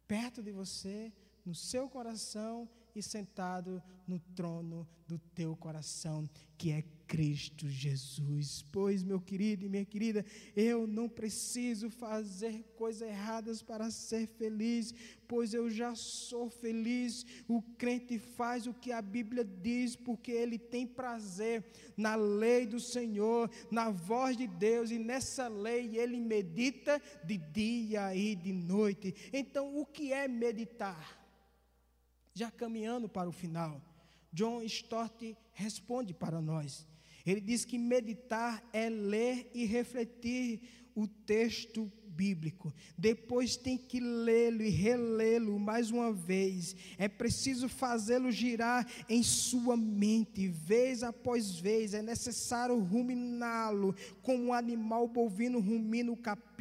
perto 0.08 0.42
de 0.42 0.52
você, 0.52 1.14
no 1.46 1.54
seu 1.54 1.90
coração 1.90 2.70
e 2.96 3.02
sentado 3.02 3.82
no 4.08 4.20
trono 4.20 4.88
do 5.08 5.18
teu 5.18 5.56
coração, 5.56 6.30
que 6.58 6.72
é 6.72 6.84
Cristo 7.08 7.70
Jesus. 7.70 8.64
Pois, 8.72 9.04
meu 9.04 9.20
querido 9.20 9.66
e 9.66 9.70
minha 9.70 9.86
querida, 9.86 10.26
eu 10.56 10.88
não 10.88 11.08
preciso 11.08 11.90
fazer 11.90 12.64
coisas 12.76 13.08
erradas 13.08 13.62
para 13.62 13.92
ser 13.92 14.28
feliz, 14.28 14.94
pois 15.28 15.54
eu 15.54 15.70
já 15.70 15.94
sou 15.96 16.50
feliz. 16.50 17.26
O 17.48 17.62
crente 17.62 18.18
faz 18.18 18.66
o 18.66 18.74
que 18.74 18.92
a 18.92 19.02
Bíblia 19.02 19.44
diz, 19.44 19.96
porque 19.96 20.32
ele 20.32 20.58
tem 20.58 20.88
prazer 20.88 21.64
na 21.96 22.16
lei 22.16 22.66
do 22.66 22.80
Senhor, 22.80 23.50
na 23.70 23.90
voz 23.90 24.36
de 24.36 24.48
Deus, 24.48 24.90
e 24.90 24.98
nessa 24.98 25.48
lei 25.48 25.98
ele 25.98 26.20
medita 26.20 27.02
de 27.24 27.38
dia 27.38 28.16
e 28.16 28.36
de 28.36 28.52
noite. 28.52 29.14
Então, 29.32 29.78
o 29.78 29.86
que 29.86 30.12
é 30.12 30.28
meditar? 30.28 31.23
Já 32.34 32.50
caminhando 32.50 33.08
para 33.08 33.30
o 33.30 33.32
final, 33.32 33.82
John 34.32 34.62
Stott 34.64 35.38
responde 35.54 36.14
para 36.14 36.42
nós. 36.42 36.88
Ele 37.26 37.40
diz 37.40 37.64
que 37.64 37.78
meditar 37.78 38.68
é 38.74 38.90
ler 38.90 39.50
e 39.54 39.66
refletir 39.66 40.62
o 40.96 41.08
texto 41.08 41.92
bíblico, 42.14 42.72
depois 42.96 43.58
tem 43.58 43.76
que 43.76 44.00
lê-lo 44.00 44.62
e 44.62 44.70
relê-lo 44.70 45.60
mais 45.60 45.90
uma 45.90 46.14
vez. 46.14 46.76
É 46.98 47.08
preciso 47.08 47.68
fazê-lo 47.68 48.32
girar 48.32 48.88
em 49.10 49.24
sua 49.24 49.76
mente, 49.76 50.48
vez 50.48 51.02
após 51.02 51.60
vez. 51.60 51.94
É 51.94 52.02
necessário 52.02 52.78
ruminá-lo 52.80 53.96
como 54.22 54.46
um 54.46 54.54
animal 54.54 55.08
bovino 55.08 55.60
rumina 55.60 56.12
o 56.12 56.18
capim, 56.18 56.53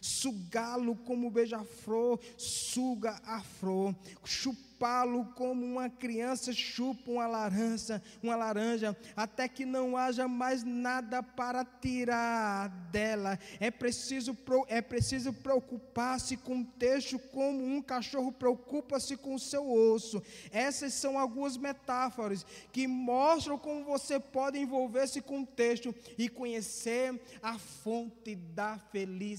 sugá-lo 0.00 0.96
como 0.96 1.30
beija-flor 1.30 2.18
suga 2.36 3.20
a 3.24 3.40
flor, 3.40 3.94
chupá-lo 4.24 5.26
como 5.34 5.64
uma 5.64 5.90
criança 5.90 6.52
chupa 6.52 7.10
uma 7.10 7.26
laranja, 7.26 8.02
uma 8.22 8.36
laranja, 8.36 8.96
até 9.16 9.48
que 9.48 9.64
não 9.64 9.96
haja 9.96 10.26
mais 10.26 10.62
nada 10.62 11.22
para 11.22 11.64
tirar 11.64 12.68
dela. 12.90 13.38
É 13.58 13.70
preciso, 13.70 14.36
é 14.68 14.80
preciso 14.80 15.32
preocupar-se 15.32 16.36
com 16.36 16.60
o 16.60 16.64
texto 16.64 17.18
como 17.18 17.64
um 17.64 17.82
cachorro 17.82 18.32
preocupa-se 18.32 19.16
com 19.16 19.34
o 19.34 19.38
seu 19.38 19.70
osso. 19.70 20.22
Essas 20.50 20.94
são 20.94 21.18
algumas 21.18 21.56
metáforas 21.56 22.46
que 22.72 22.86
mostram 22.86 23.58
como 23.58 23.84
você 23.84 24.18
pode 24.18 24.58
envolver-se 24.58 25.20
com 25.20 25.42
o 25.42 25.46
texto 25.46 25.94
e 26.16 26.28
conhecer 26.28 27.20
a 27.42 27.58
fonte 27.58 28.34
da 28.34 28.78
felicidade. 28.78 29.29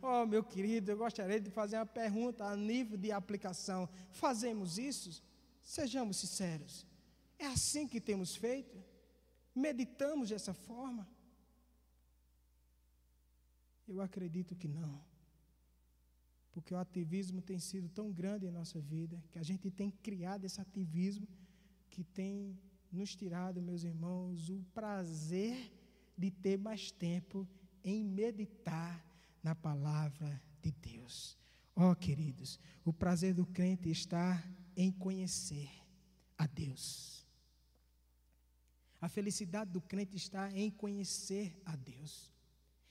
Oh, 0.00 0.26
meu 0.26 0.42
querido, 0.42 0.90
eu 0.90 0.96
gostaria 0.96 1.40
de 1.40 1.50
fazer 1.50 1.76
uma 1.76 1.86
pergunta 1.86 2.44
a 2.44 2.56
nível 2.56 2.96
de 2.96 3.12
aplicação 3.12 3.88
fazemos 4.10 4.78
isso? 4.78 5.22
Sejamos 5.62 6.16
sinceros. 6.16 6.86
É 7.38 7.46
assim 7.46 7.86
que 7.88 8.00
temos 8.00 8.36
feito? 8.36 8.82
Meditamos 9.54 10.28
dessa 10.28 10.54
forma? 10.54 11.08
Eu 13.86 14.00
acredito 14.00 14.54
que 14.54 14.68
não. 14.68 15.02
Porque 16.52 16.74
o 16.74 16.78
ativismo 16.78 17.40
tem 17.40 17.58
sido 17.58 17.88
tão 17.88 18.12
grande 18.12 18.46
em 18.46 18.50
nossa 18.50 18.80
vida, 18.80 19.22
que 19.30 19.38
a 19.38 19.42
gente 19.42 19.70
tem 19.70 19.90
criado 19.90 20.44
esse 20.44 20.60
ativismo 20.60 21.26
que 21.90 22.04
tem 22.04 22.58
nos 22.90 23.16
tirado, 23.16 23.62
meus 23.62 23.84
irmãos, 23.84 24.50
o 24.50 24.62
prazer 24.74 25.72
de 26.16 26.30
ter 26.30 26.58
mais 26.58 26.90
tempo 26.90 27.48
em 27.84 28.04
meditar 28.04 29.04
na 29.42 29.54
palavra 29.54 30.40
de 30.62 30.70
Deus. 30.72 31.36
Ó 31.74 31.90
oh, 31.90 31.96
queridos, 31.96 32.60
o 32.84 32.92
prazer 32.92 33.34
do 33.34 33.46
crente 33.46 33.90
está 33.90 34.42
em 34.76 34.90
conhecer 34.90 35.70
a 36.36 36.46
Deus. 36.46 37.26
A 39.00 39.08
felicidade 39.08 39.72
do 39.72 39.80
crente 39.80 40.16
está 40.16 40.52
em 40.52 40.70
conhecer 40.70 41.60
a 41.64 41.74
Deus, 41.74 42.30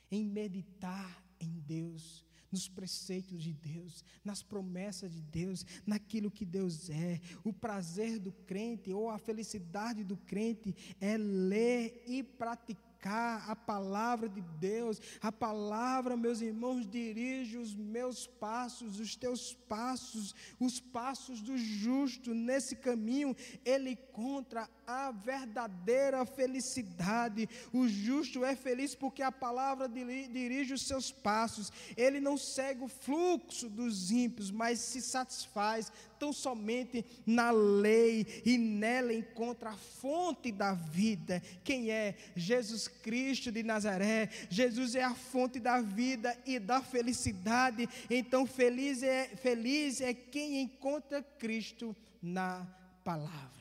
em 0.09 0.25
meditar 0.25 1.23
em 1.39 1.59
Deus, 1.59 2.25
nos 2.51 2.67
preceitos 2.67 3.41
de 3.41 3.53
Deus, 3.53 4.03
nas 4.25 4.43
promessas 4.43 5.13
de 5.13 5.21
Deus, 5.21 5.65
naquilo 5.85 6.29
que 6.29 6.45
Deus 6.45 6.89
é. 6.89 7.21
O 7.45 7.53
prazer 7.53 8.19
do 8.19 8.31
crente 8.31 8.91
ou 8.91 9.09
a 9.09 9.17
felicidade 9.17 10.03
do 10.03 10.17
crente 10.17 10.75
é 10.99 11.17
ler 11.17 12.03
e 12.05 12.21
praticar 12.21 12.90
a 13.09 13.55
palavra 13.55 14.29
de 14.29 14.41
Deus. 14.41 14.99
A 15.21 15.31
palavra, 15.31 16.15
meus 16.15 16.41
irmãos, 16.41 16.87
dirige 16.87 17.57
os 17.57 17.73
meus 17.73 18.27
passos, 18.27 18.99
os 18.99 19.15
teus 19.15 19.53
passos, 19.67 20.35
os 20.59 20.79
passos 20.79 21.41
do 21.41 21.57
justo. 21.57 22.33
Nesse 22.33 22.75
caminho, 22.75 23.35
ele 23.65 23.91
encontra 23.91 24.69
a 24.91 25.11
verdadeira 25.11 26.25
felicidade. 26.25 27.47
O 27.73 27.87
justo 27.87 28.43
é 28.43 28.55
feliz 28.55 28.93
porque 28.93 29.21
a 29.21 29.31
palavra 29.31 29.87
dirige 29.87 30.73
os 30.73 30.83
seus 30.83 31.11
passos. 31.11 31.71
Ele 31.95 32.19
não 32.19 32.37
segue 32.37 32.83
o 32.83 32.87
fluxo 32.87 33.69
dos 33.69 34.11
ímpios, 34.11 34.51
mas 34.51 34.79
se 34.79 35.01
satisfaz 35.01 35.91
tão 36.19 36.31
somente 36.31 37.03
na 37.25 37.49
lei 37.49 38.43
e 38.45 38.57
nela 38.57 39.11
encontra 39.11 39.71
a 39.71 39.77
fonte 39.77 40.51
da 40.51 40.73
vida. 40.73 41.41
Quem 41.63 41.89
é? 41.89 42.15
Jesus 42.35 42.87
Cristo 42.87 43.51
de 43.51 43.63
Nazaré. 43.63 44.29
Jesus 44.47 44.93
é 44.93 45.03
a 45.03 45.15
fonte 45.15 45.59
da 45.59 45.81
vida 45.81 46.37
e 46.45 46.59
da 46.59 46.81
felicidade. 46.81 47.89
Então 48.09 48.45
feliz 48.45 49.01
é 49.01 49.29
feliz 49.35 49.99
é 49.99 50.13
quem 50.13 50.61
encontra 50.61 51.23
Cristo 51.23 51.95
na 52.21 52.67
palavra. 53.03 53.60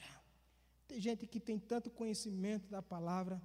Tem 0.90 1.00
gente 1.00 1.24
que 1.24 1.38
tem 1.38 1.56
tanto 1.56 1.88
conhecimento 1.88 2.68
da 2.68 2.82
palavra, 2.82 3.40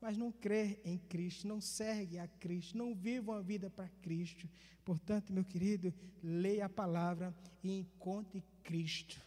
mas 0.00 0.16
não 0.16 0.30
crê 0.30 0.78
em 0.84 0.96
Cristo, 0.96 1.48
não 1.48 1.60
segue 1.60 2.20
a 2.20 2.28
Cristo, 2.28 2.78
não 2.78 2.94
vive 2.94 3.18
uma 3.30 3.42
vida 3.42 3.68
para 3.68 3.88
Cristo. 4.00 4.48
Portanto, 4.84 5.32
meu 5.32 5.44
querido, 5.44 5.92
leia 6.22 6.66
a 6.66 6.68
palavra 6.68 7.34
e 7.64 7.80
encontre 7.80 8.44
Cristo, 8.62 9.20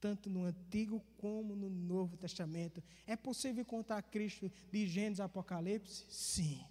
tanto 0.00 0.30
no 0.30 0.44
Antigo 0.44 1.04
como 1.18 1.54
no 1.54 1.68
Novo 1.68 2.16
Testamento. 2.16 2.82
É 3.06 3.14
possível 3.14 3.60
encontrar 3.60 4.00
Cristo 4.00 4.50
de 4.72 4.86
Gênesis 4.86 5.20
a 5.20 5.26
Apocalipse? 5.26 6.06
Sim. 6.08 6.64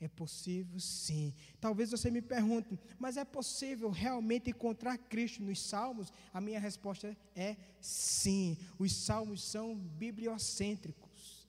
É 0.00 0.08
possível, 0.08 0.80
sim. 0.80 1.32
Talvez 1.60 1.90
você 1.90 2.10
me 2.10 2.20
pergunte, 2.20 2.76
mas 2.98 3.16
é 3.16 3.24
possível 3.24 3.90
realmente 3.90 4.50
encontrar 4.50 4.98
Cristo 4.98 5.42
nos 5.42 5.60
Salmos? 5.60 6.12
A 6.32 6.40
minha 6.40 6.60
resposta 6.60 7.16
é 7.34 7.56
sim. 7.80 8.56
Os 8.78 8.92
Salmos 8.92 9.42
são 9.42 9.76
bibliocêntricos. 9.76 11.48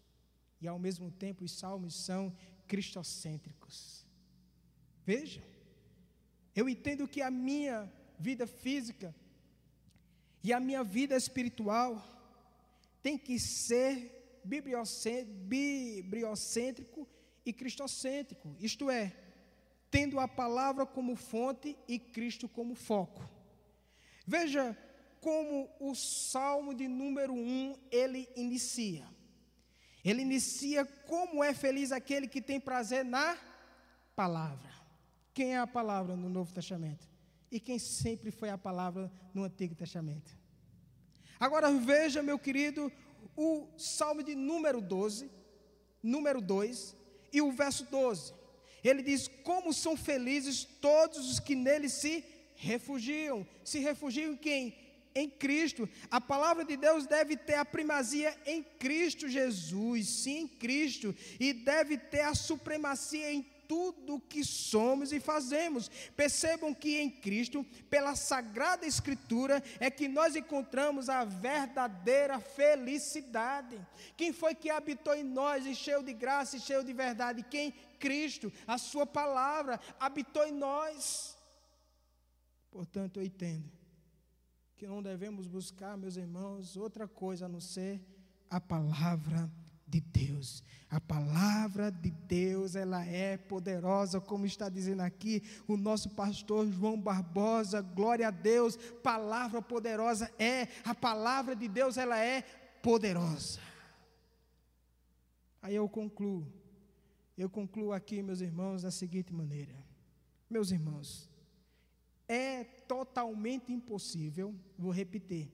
E 0.62 0.68
ao 0.68 0.80
mesmo 0.80 1.12
tempo, 1.12 1.44
os 1.44 1.52
Salmos 1.52 1.96
são 1.96 2.34
cristocêntricos. 2.68 4.06
Veja, 5.06 5.44
eu 6.56 6.70
entendo 6.70 7.08
que 7.08 7.22
a 7.22 7.30
minha 7.30 7.92
vida 8.18 8.48
física 8.48 9.14
e 10.44 10.52
a 10.54 10.60
minha 10.60 10.84
vida 10.84 11.16
espiritual 11.18 12.04
tem 13.02 13.18
que 13.18 13.40
ser 13.40 14.40
bibliocêntrico 14.44 17.08
e 17.46 17.54
cristocêntrico, 17.54 18.56
isto 18.60 18.90
é, 18.90 19.16
tendo 19.92 20.20
a 20.20 20.28
palavra 20.28 20.86
como 20.86 21.16
fonte 21.16 21.78
e 21.88 22.00
Cristo 22.00 22.50
como 22.50 22.76
foco. 22.76 23.24
Veja 24.26 24.78
como 25.22 25.70
o 25.80 25.96
Salmo 25.96 26.74
de 26.74 26.88
número 26.88 27.34
1 27.34 27.76
ele 27.92 28.28
inicia. 28.36 29.08
Ele 30.04 30.22
inicia 30.22 30.86
como 30.86 31.44
é 31.44 31.54
feliz 31.54 31.92
aquele 31.92 32.28
que 32.28 32.42
tem 32.42 32.60
prazer 32.60 33.04
na 33.04 33.38
palavra. 34.16 34.70
Quem 35.34 35.54
é 35.54 35.58
a 35.58 35.68
palavra 35.68 36.16
no 36.16 36.30
Novo 36.30 36.54
Testamento? 36.54 37.08
E 37.52 37.60
quem 37.60 37.80
sempre 37.80 38.32
foi 38.32 38.50
a 38.50 38.58
palavra 38.58 39.12
no 39.34 39.44
Antigo 39.44 39.76
Testamento? 39.76 40.38
Agora 41.40 41.72
veja, 41.72 42.22
meu 42.22 42.40
querido, 42.40 42.92
o 43.36 43.68
Salmo 43.78 44.24
de 44.24 44.36
número 44.36 44.80
12, 44.80 45.30
número 46.02 46.40
2, 46.40 46.96
e 47.36 47.42
o 47.42 47.52
verso 47.52 47.84
12. 47.92 48.34
Ele 48.84 49.04
diz: 49.04 49.30
Como 49.44 49.74
são 49.74 49.98
felizes 49.98 50.64
todos 50.80 51.30
os 51.30 51.40
que 51.40 51.56
nele 51.56 51.90
se 51.90 52.24
refugiam. 52.56 53.46
Se 53.64 53.80
refugiam 53.80 54.34
em 54.34 54.38
quem? 54.38 54.76
Em 55.14 55.30
Cristo. 55.30 55.88
A 56.10 56.22
palavra 56.22 56.64
de 56.64 56.78
Deus 56.78 57.06
deve 57.06 57.36
ter 57.36 57.56
a 57.56 57.66
primazia 57.66 58.36
em 58.46 58.64
Cristo 58.64 59.28
Jesus, 59.28 60.08
sim, 60.08 60.40
em 60.40 60.48
Cristo, 60.48 61.14
e 61.40 61.52
deve 61.52 61.98
ter 61.98 62.22
a 62.22 62.36
supremacia 62.36 63.34
em 63.34 63.46
tudo 63.68 64.20
que 64.20 64.44
somos 64.44 65.12
e 65.12 65.20
fazemos. 65.20 65.90
Percebam 66.16 66.74
que 66.74 67.00
em 67.00 67.10
Cristo, 67.10 67.66
pela 67.90 68.16
Sagrada 68.16 68.86
Escritura, 68.86 69.64
é 69.80 69.90
que 69.90 70.08
nós 70.08 70.36
encontramos 70.36 71.10
a 71.10 71.24
verdadeira 71.24 72.40
felicidade. 72.40 73.80
Quem 74.18 74.32
foi 74.34 74.56
que 74.56 74.70
habitou 74.70 75.16
em 75.16 75.24
nós, 75.24 75.66
e 75.66 75.76
cheio 75.76 76.04
de 76.04 76.14
graça 76.14 76.58
e 76.58 76.60
cheio 76.60 76.84
de 76.84 76.94
verdade? 76.94 77.44
Quem? 77.44 77.74
Cristo, 78.00 78.52
a 78.68 78.78
Sua 78.78 79.06
palavra 79.06 79.80
habitou 80.00 80.46
em 80.46 80.52
nós. 80.52 81.38
Portanto, 82.70 83.20
eu 83.20 83.24
entendo 83.24 83.72
que 84.76 84.86
não 84.86 85.02
devemos 85.02 85.48
buscar, 85.48 85.98
meus 85.98 86.18
irmãos, 86.18 86.76
outra 86.76 87.08
coisa 87.08 87.46
a 87.46 87.50
não 87.50 87.62
ser 87.62 88.02
a 88.50 88.60
palavra 88.60 89.50
de 89.96 90.02
Deus. 90.02 90.62
A 90.90 91.00
palavra 91.00 91.90
de 91.90 92.12
Deus, 92.12 92.76
ela 92.76 93.06
é 93.06 93.38
poderosa, 93.38 94.20
como 94.20 94.46
está 94.46 94.68
dizendo 94.68 95.02
aqui 95.02 95.42
o 95.68 95.78
nosso 95.78 96.10
pastor 96.10 96.70
João 96.70 97.00
Barbosa. 97.00 97.82
Glória 97.82 98.28
a 98.28 98.32
Deus, 98.32 98.76
palavra 99.02 99.62
poderosa 99.62 100.30
é, 100.38 100.68
a 100.84 100.94
palavra 100.94 101.56
de 101.56 101.68
Deus, 101.68 101.98
ela 101.98 102.20
é 102.20 102.42
poderosa. 102.82 103.60
Aí 105.62 105.76
eu 105.76 105.88
concluo. 105.88 106.46
Eu 107.38 107.50
concluo 107.50 107.92
aqui, 107.94 108.22
meus 108.22 108.42
irmãos, 108.42 108.82
da 108.82 108.92
seguinte 108.92 109.34
maneira. 109.34 109.76
Meus 110.50 110.72
irmãos, 110.72 111.30
é 112.28 112.64
totalmente 112.64 113.72
impossível, 113.72 114.54
vou 114.78 114.92
repetir, 114.92 115.50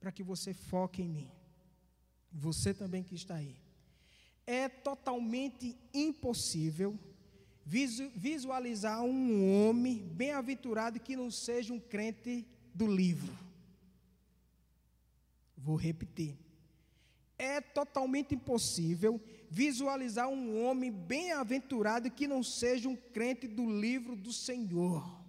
para 0.00 0.10
que 0.10 0.22
você 0.22 0.54
foque 0.54 1.02
em 1.02 1.08
mim 1.08 1.30
você 2.34 2.74
também 2.74 3.02
que 3.02 3.14
está 3.14 3.36
aí. 3.36 3.56
É 4.46 4.68
totalmente 4.68 5.76
impossível 5.92 6.98
visualizar 7.64 9.02
um 9.02 9.68
homem 9.68 9.98
bem-aventurado 9.98 11.00
que 11.00 11.16
não 11.16 11.30
seja 11.30 11.72
um 11.72 11.80
crente 11.80 12.46
do 12.74 12.86
livro. 12.86 13.36
Vou 15.56 15.76
repetir. 15.76 16.36
É 17.38 17.60
totalmente 17.60 18.34
impossível 18.34 19.20
visualizar 19.50 20.28
um 20.28 20.62
homem 20.64 20.90
bem-aventurado 20.90 22.10
que 22.10 22.28
não 22.28 22.42
seja 22.42 22.88
um 22.88 22.96
crente 22.96 23.48
do 23.48 23.64
livro 23.80 24.14
do 24.14 24.32
Senhor. 24.32 25.22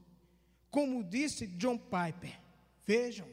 Como 0.70 1.04
disse 1.04 1.48
John 1.48 1.78
Piper, 1.78 2.38
vejam, 2.86 3.28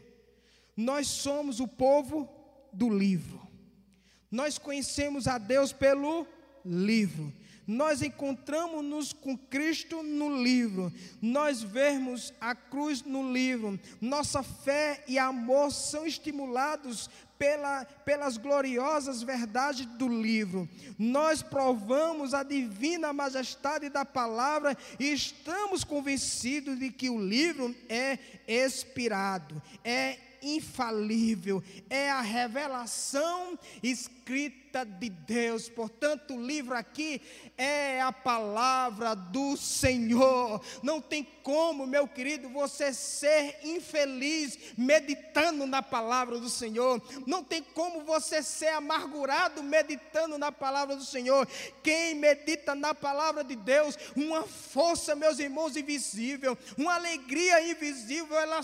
nós 0.77 1.09
somos 1.09 1.59
o 1.61 1.67
povo 1.67 2.29
do 2.73 2.89
livro. 2.89 3.52
Nós 4.33 4.57
conhecemos 4.57 5.29
a 5.29 5.37
Deus 5.37 5.73
pelo 5.73 6.27
livro. 6.65 7.31
Nós 7.67 8.03
encontramos-nos 8.03 9.13
com 9.13 9.37
Cristo 9.37 10.03
no 10.03 10.43
livro, 10.43 10.93
nós 11.21 11.63
vemos 11.63 12.35
a 12.41 12.57
cruz 12.57 13.03
no 13.03 13.33
livro, 13.33 13.79
nossa 14.01 14.43
fé 14.43 15.05
e 15.07 15.17
amor 15.17 15.71
são 15.71 16.05
estimulados 16.05 17.09
pela, 17.39 17.85
pelas 17.85 18.37
gloriosas 18.37 19.23
verdades 19.23 19.87
do 19.87 20.09
livro. 20.09 20.69
Nós 20.99 21.41
provamos 21.41 22.35
a 22.35 22.43
divina 22.43 23.13
majestade 23.13 23.89
da 23.89 24.05
palavra 24.05 24.77
e 24.99 25.13
estamos 25.13 25.85
convencidos 25.85 26.79
de 26.79 26.91
que 26.91 27.09
o 27.09 27.25
livro 27.25 27.75
é 27.89 28.19
expirado, 28.47 29.63
é 29.85 30.19
infalível, 30.43 31.63
é 31.89 32.11
a 32.11 32.21
revelação 32.21 33.59
escrita 33.83 34.62
de 34.85 35.11
Deus. 35.11 35.69
Portanto, 35.69 36.35
o 36.35 36.43
livro 36.43 36.75
aqui 36.75 37.21
é 37.59 38.01
a 38.01 38.11
palavra 38.11 39.15
do 39.15 39.57
Senhor. 39.57 40.61
Não 40.83 41.01
tem 41.01 41.23
como, 41.43 41.87
meu 41.87 42.09
querido, 42.09 42.49
você 42.49 42.93
ser 42.95 43.59
infeliz 43.63 44.59
meditando 44.77 45.67
na 45.67 45.83
palavra 45.83 46.39
do 46.39 46.49
Senhor. 46.49 47.01
Não 47.27 47.45
tem 47.45 47.63
como 47.63 48.05
você 48.05 48.43
ser 48.43 48.69
amargurado 48.69 49.63
meditando 49.63 50.39
na 50.39 50.51
palavra 50.51 50.97
do 50.97 51.05
Senhor. 51.05 51.47
Quem 51.83 52.15
medita 52.15 52.75
na 52.75 52.95
palavra 52.95 53.45
de 53.45 53.57
Deus, 53.57 53.99
uma 54.17 54.43
força, 54.43 55.15
meus 55.15 55.39
irmãos, 55.39 55.77
invisível, 55.77 56.57
uma 56.79 56.95
alegria 56.95 57.71
invisível, 57.71 58.39
ela, 58.39 58.61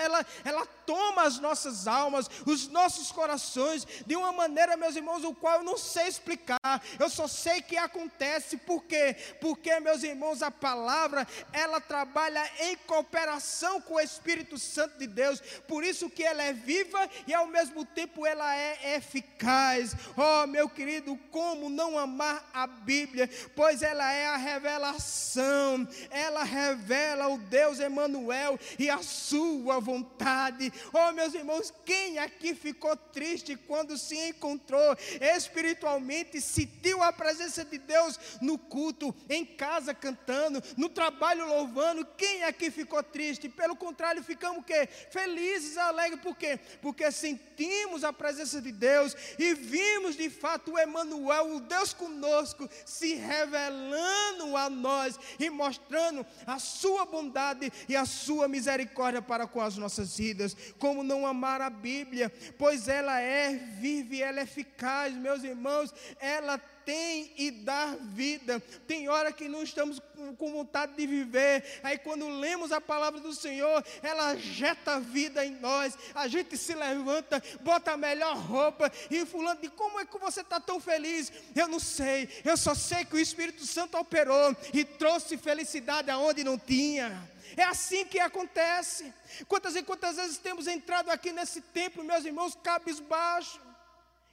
ela, 0.00 0.26
ela 0.44 0.66
toma 0.86 1.22
as 1.24 1.38
nossas 1.38 1.86
almas, 1.86 2.30
os 2.46 2.68
nossos 2.68 3.10
corações, 3.10 3.86
de 4.06 4.16
uma 4.16 4.32
maneira, 4.32 4.76
meus 4.76 4.94
irmãos, 4.94 5.24
o 5.24 5.34
qual 5.34 5.47
eu 5.50 5.62
não 5.62 5.76
sei 5.76 6.06
explicar. 6.06 6.58
Eu 6.98 7.08
só 7.08 7.26
sei 7.26 7.62
que 7.62 7.76
acontece. 7.76 8.56
Por 8.56 8.84
quê? 8.84 9.16
Porque, 9.40 9.78
meus 9.80 10.02
irmãos, 10.02 10.42
a 10.42 10.50
palavra, 10.50 11.26
ela 11.52 11.80
trabalha 11.80 12.48
em 12.60 12.76
cooperação 12.78 13.80
com 13.80 13.94
o 13.94 14.00
Espírito 14.00 14.58
Santo 14.58 14.98
de 14.98 15.06
Deus. 15.06 15.40
Por 15.66 15.84
isso 15.84 16.10
que 16.10 16.24
ela 16.24 16.42
é 16.42 16.52
viva 16.52 17.08
e 17.26 17.34
ao 17.34 17.46
mesmo 17.46 17.84
tempo 17.84 18.26
ela 18.26 18.54
é 18.56 18.96
eficaz. 18.96 19.94
Oh, 20.16 20.46
meu 20.46 20.68
querido, 20.68 21.18
como 21.30 21.68
não 21.68 21.98
amar 21.98 22.48
a 22.52 22.66
Bíblia? 22.66 23.28
Pois 23.54 23.82
ela 23.82 24.12
é 24.12 24.26
a 24.26 24.36
revelação. 24.36 25.86
Ela 26.10 26.44
revela 26.44 27.28
o 27.28 27.38
Deus 27.38 27.80
Emanuel 27.80 28.58
e 28.78 28.90
a 28.90 29.02
sua 29.02 29.80
vontade. 29.80 30.72
Oh, 30.92 31.12
meus 31.12 31.34
irmãos, 31.34 31.72
quem 31.84 32.18
aqui 32.18 32.54
ficou 32.54 32.96
triste 32.96 33.56
quando 33.56 33.96
se 33.96 34.16
encontrou 34.16 34.96
espiritualmente, 35.38 36.40
sentiu 36.40 37.02
a 37.02 37.12
presença 37.12 37.64
de 37.64 37.78
Deus 37.78 38.18
no 38.40 38.58
culto, 38.58 39.14
em 39.28 39.44
casa 39.44 39.94
cantando, 39.94 40.62
no 40.76 40.88
trabalho 40.88 41.46
louvando? 41.46 42.06
Quem 42.16 42.44
aqui 42.44 42.70
ficou 42.70 43.02
triste? 43.02 43.48
Pelo 43.48 43.74
contrário, 43.74 44.22
ficamos 44.22 44.64
quê? 44.66 44.86
Felizes, 45.10 45.78
alegres, 45.78 46.20
por 46.20 46.36
quê? 46.36 46.58
Porque 46.82 47.10
sentimos 47.10 48.04
a 48.04 48.12
presença 48.12 48.60
de 48.60 48.70
Deus 48.70 49.16
e 49.38 49.54
vimos 49.54 50.16
de 50.16 50.28
fato 50.28 50.72
o 50.72 50.78
Emanuel, 50.78 51.56
o 51.56 51.60
Deus 51.60 51.94
conosco, 51.94 52.68
se 52.84 53.14
revelando 53.14 54.56
a 54.56 54.68
nós 54.68 55.18
e 55.38 55.48
mostrando 55.48 56.26
a 56.46 56.58
sua 56.58 57.06
bondade 57.06 57.72
e 57.88 57.96
a 57.96 58.04
sua 58.04 58.46
misericórdia 58.48 59.22
para 59.22 59.46
com 59.46 59.60
as 59.60 59.76
nossas 59.76 60.16
vidas. 60.16 60.56
Como 60.78 61.02
não 61.02 61.26
amar 61.26 61.60
a 61.60 61.70
Bíblia, 61.70 62.30
pois 62.58 62.88
ela 62.88 63.20
é 63.20 63.54
vive, 63.54 64.22
ela 64.22 64.40
é 64.40 64.42
eficaz, 64.42 65.14
meus 65.28 65.44
irmãos, 65.44 65.92
ela 66.18 66.56
tem 66.86 67.30
e 67.36 67.50
dá 67.50 67.96
vida. 68.00 68.60
Tem 68.86 69.10
hora 69.10 69.30
que 69.30 69.46
não 69.46 69.62
estamos 69.62 70.00
com 70.38 70.52
vontade 70.52 70.94
de 70.94 71.06
viver. 71.06 71.62
Aí 71.82 71.98
quando 71.98 72.26
lemos 72.28 72.72
a 72.72 72.80
palavra 72.80 73.20
do 73.20 73.34
Senhor, 73.34 73.84
ela 74.02 74.34
jeta 74.36 74.98
vida 74.98 75.44
em 75.44 75.50
nós. 75.50 75.98
A 76.14 76.26
gente 76.28 76.56
se 76.56 76.74
levanta, 76.74 77.42
bota 77.60 77.92
a 77.92 77.96
melhor 77.96 78.38
roupa 78.38 78.90
e 79.10 79.26
fulano 79.26 79.60
de 79.60 79.68
como 79.68 80.00
é 80.00 80.06
que 80.06 80.18
você 80.18 80.40
está 80.40 80.58
tão 80.58 80.80
feliz? 80.80 81.30
Eu 81.54 81.68
não 81.68 81.78
sei. 81.78 82.26
Eu 82.42 82.56
só 82.56 82.74
sei 82.74 83.04
que 83.04 83.16
o 83.16 83.20
Espírito 83.20 83.66
Santo 83.66 83.98
operou 83.98 84.56
e 84.72 84.82
trouxe 84.82 85.36
felicidade 85.36 86.10
aonde 86.10 86.42
não 86.42 86.58
tinha. 86.58 87.28
É 87.54 87.64
assim 87.64 88.06
que 88.06 88.18
acontece. 88.18 89.12
Quantas 89.46 89.76
e 89.76 89.82
quantas 89.82 90.16
vezes 90.16 90.38
temos 90.38 90.66
entrado 90.66 91.10
aqui 91.10 91.32
nesse 91.32 91.60
templo, 91.60 92.02
meus 92.02 92.24
irmãos, 92.24 92.56
cabisbaixo, 92.62 93.67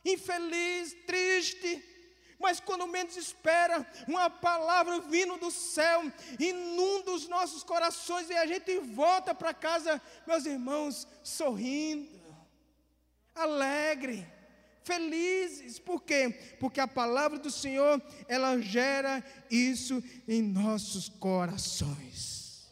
infeliz, 0.06 0.93
triste 1.06 1.95
mas 2.39 2.60
quando 2.60 2.88
menos 2.88 3.16
espera, 3.16 3.86
uma 4.08 4.30
palavra 4.30 4.99
vindo 4.99 5.38
do 5.38 5.49
céu 5.49 6.03
inunda 6.39 7.12
os 7.12 7.28
nossos 7.28 7.64
corações 7.64 8.30
e 8.30 8.34
a 8.34 8.45
gente 8.45 8.78
volta 8.80 9.34
para 9.34 9.53
casa, 9.53 10.01
meus 10.28 10.45
irmãos, 10.45 11.08
sorrindo, 11.24 12.20
alegre, 13.34 14.28
felizes. 14.84 15.80
Por 15.80 16.03
quê? 16.03 16.56
Porque 16.60 16.80
a 16.80 16.88
palavra 16.88 17.39
do 17.39 17.49
Senhor, 17.49 18.01
ela 18.28 18.60
gera 18.60 19.24
isso 19.49 20.03
em 20.28 20.41
nossos 20.41 21.10
corações. 21.10 22.72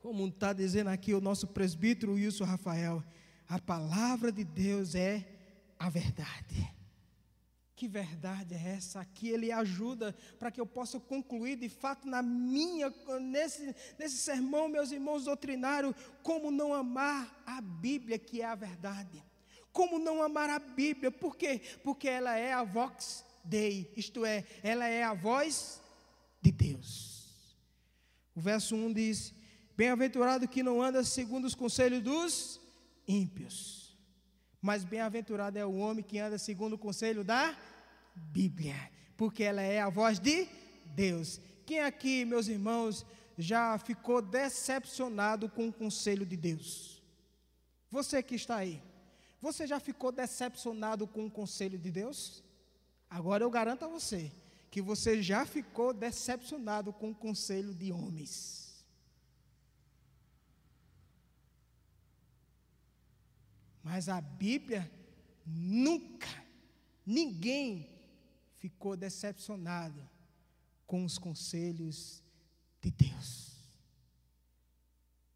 Como 0.00 0.26
está 0.26 0.52
dizendo 0.52 0.90
aqui 0.90 1.12
o 1.12 1.20
nosso 1.20 1.46
presbítero 1.48 2.14
Wilson 2.14 2.44
Rafael, 2.44 3.04
a 3.48 3.58
palavra 3.58 4.32
de 4.32 4.42
Deus 4.42 4.94
é 4.94 5.31
a 5.82 5.88
verdade. 5.88 6.72
Que 7.74 7.88
verdade 7.88 8.54
é 8.54 8.76
essa? 8.76 9.00
Aqui 9.00 9.28
ele 9.28 9.50
ajuda 9.50 10.16
para 10.38 10.50
que 10.52 10.60
eu 10.60 10.66
possa 10.66 11.00
concluir 11.00 11.56
de 11.56 11.68
fato 11.68 12.06
na 12.06 12.22
minha 12.22 12.92
nesse, 13.20 13.74
nesse 13.98 14.18
sermão, 14.18 14.68
meus 14.68 14.92
irmãos 14.92 15.24
doutrinário, 15.24 15.92
como 16.22 16.52
não 16.52 16.72
amar 16.72 17.42
a 17.44 17.60
Bíblia, 17.60 18.16
que 18.16 18.40
é 18.40 18.44
a 18.44 18.54
verdade. 18.54 19.20
Como 19.72 19.98
não 19.98 20.22
amar 20.22 20.48
a 20.50 20.60
Bíblia? 20.60 21.10
Por 21.10 21.36
quê? 21.36 21.60
Porque 21.82 22.08
ela 22.08 22.36
é 22.36 22.52
a 22.52 22.62
vox 22.62 23.24
dei, 23.42 23.92
isto 23.96 24.24
é, 24.24 24.44
ela 24.62 24.86
é 24.86 25.02
a 25.02 25.14
voz 25.14 25.82
de 26.40 26.52
Deus. 26.52 27.56
O 28.36 28.40
verso 28.40 28.76
1 28.76 28.92
diz: 28.92 29.34
Bem-aventurado 29.76 30.46
que 30.46 30.62
não 30.62 30.80
anda 30.80 31.02
segundo 31.02 31.46
os 31.46 31.56
conselhos 31.56 32.00
dos 32.00 32.60
ímpios, 33.08 33.81
mas 34.62 34.84
bem-aventurado 34.84 35.58
é 35.58 35.66
o 35.66 35.74
homem 35.74 36.04
que 36.04 36.20
anda 36.20 36.38
segundo 36.38 36.74
o 36.74 36.78
conselho 36.78 37.24
da 37.24 37.58
Bíblia, 38.14 38.76
porque 39.16 39.42
ela 39.42 39.60
é 39.60 39.80
a 39.80 39.90
voz 39.90 40.20
de 40.20 40.46
Deus. 40.86 41.40
Quem 41.66 41.80
aqui, 41.80 42.24
meus 42.24 42.46
irmãos, 42.46 43.04
já 43.36 43.76
ficou 43.76 44.22
decepcionado 44.22 45.48
com 45.48 45.66
o 45.66 45.72
conselho 45.72 46.24
de 46.24 46.36
Deus? 46.36 47.02
Você 47.90 48.22
que 48.22 48.36
está 48.36 48.56
aí, 48.56 48.80
você 49.40 49.66
já 49.66 49.80
ficou 49.80 50.12
decepcionado 50.12 51.08
com 51.08 51.26
o 51.26 51.30
conselho 51.30 51.76
de 51.76 51.90
Deus? 51.90 52.44
Agora 53.10 53.42
eu 53.42 53.50
garanto 53.50 53.84
a 53.84 53.88
você 53.88 54.30
que 54.70 54.80
você 54.80 55.20
já 55.20 55.44
ficou 55.44 55.92
decepcionado 55.92 56.92
com 56.92 57.10
o 57.10 57.14
conselho 57.14 57.74
de 57.74 57.92
homens. 57.92 58.61
Mas 63.82 64.08
a 64.08 64.20
Bíblia 64.20 64.90
nunca, 65.44 66.28
ninguém 67.04 67.90
ficou 68.58 68.96
decepcionado 68.96 70.08
com 70.86 71.04
os 71.04 71.18
conselhos 71.18 72.22
de 72.80 72.90
Deus. 72.90 73.52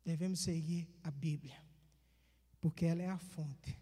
Devemos 0.04 0.40
seguir 0.40 0.88
a 1.02 1.10
Bíblia, 1.10 1.60
porque 2.60 2.86
ela 2.86 3.02
é 3.02 3.08
a 3.08 3.18
fonte. 3.18 3.76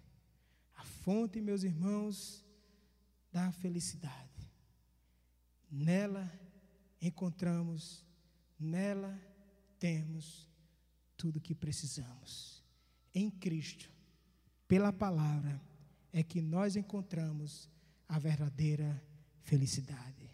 A 0.74 0.84
fonte, 0.84 1.40
meus 1.40 1.62
irmãos, 1.62 2.42
da 3.30 3.52
felicidade. 3.52 4.50
Nela 5.70 6.32
encontramos, 7.02 8.04
nela 8.58 9.20
temos 9.78 10.48
tudo 11.16 11.36
o 11.36 11.40
que 11.40 11.54
precisamos. 11.54 12.62
Em 13.14 13.30
Cristo, 13.30 13.93
pela 14.74 14.92
palavra, 14.92 15.62
é 16.12 16.20
que 16.20 16.40
nós 16.40 16.74
encontramos 16.74 17.70
a 18.08 18.18
verdadeira 18.18 19.00
felicidade. 19.40 20.28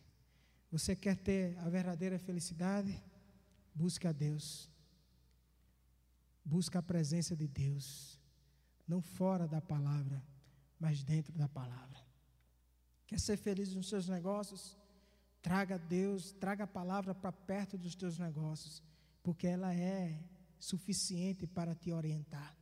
Você 0.70 0.96
quer 0.96 1.14
ter 1.14 1.58
a 1.58 1.68
verdadeira 1.68 2.18
felicidade? 2.18 3.02
Busque 3.74 4.08
a 4.08 4.12
Deus. 4.12 4.70
Busque 6.42 6.78
a 6.78 6.82
presença 6.82 7.36
de 7.36 7.46
Deus. 7.46 8.18
Não 8.88 9.02
fora 9.02 9.46
da 9.46 9.60
palavra, 9.60 10.24
mas 10.78 11.04
dentro 11.04 11.34
da 11.34 11.46
palavra. 11.46 12.00
Quer 13.06 13.20
ser 13.20 13.36
feliz 13.36 13.74
nos 13.74 13.90
seus 13.90 14.08
negócios? 14.08 14.74
Traga 15.42 15.78
Deus, 15.78 16.32
traga 16.32 16.64
a 16.64 16.66
palavra 16.66 17.14
para 17.14 17.30
perto 17.30 17.76
dos 17.76 17.94
teus 17.94 18.18
negócios, 18.18 18.82
porque 19.22 19.46
ela 19.46 19.74
é 19.74 20.18
suficiente 20.58 21.46
para 21.46 21.74
te 21.74 21.92
orientar. 21.92 22.58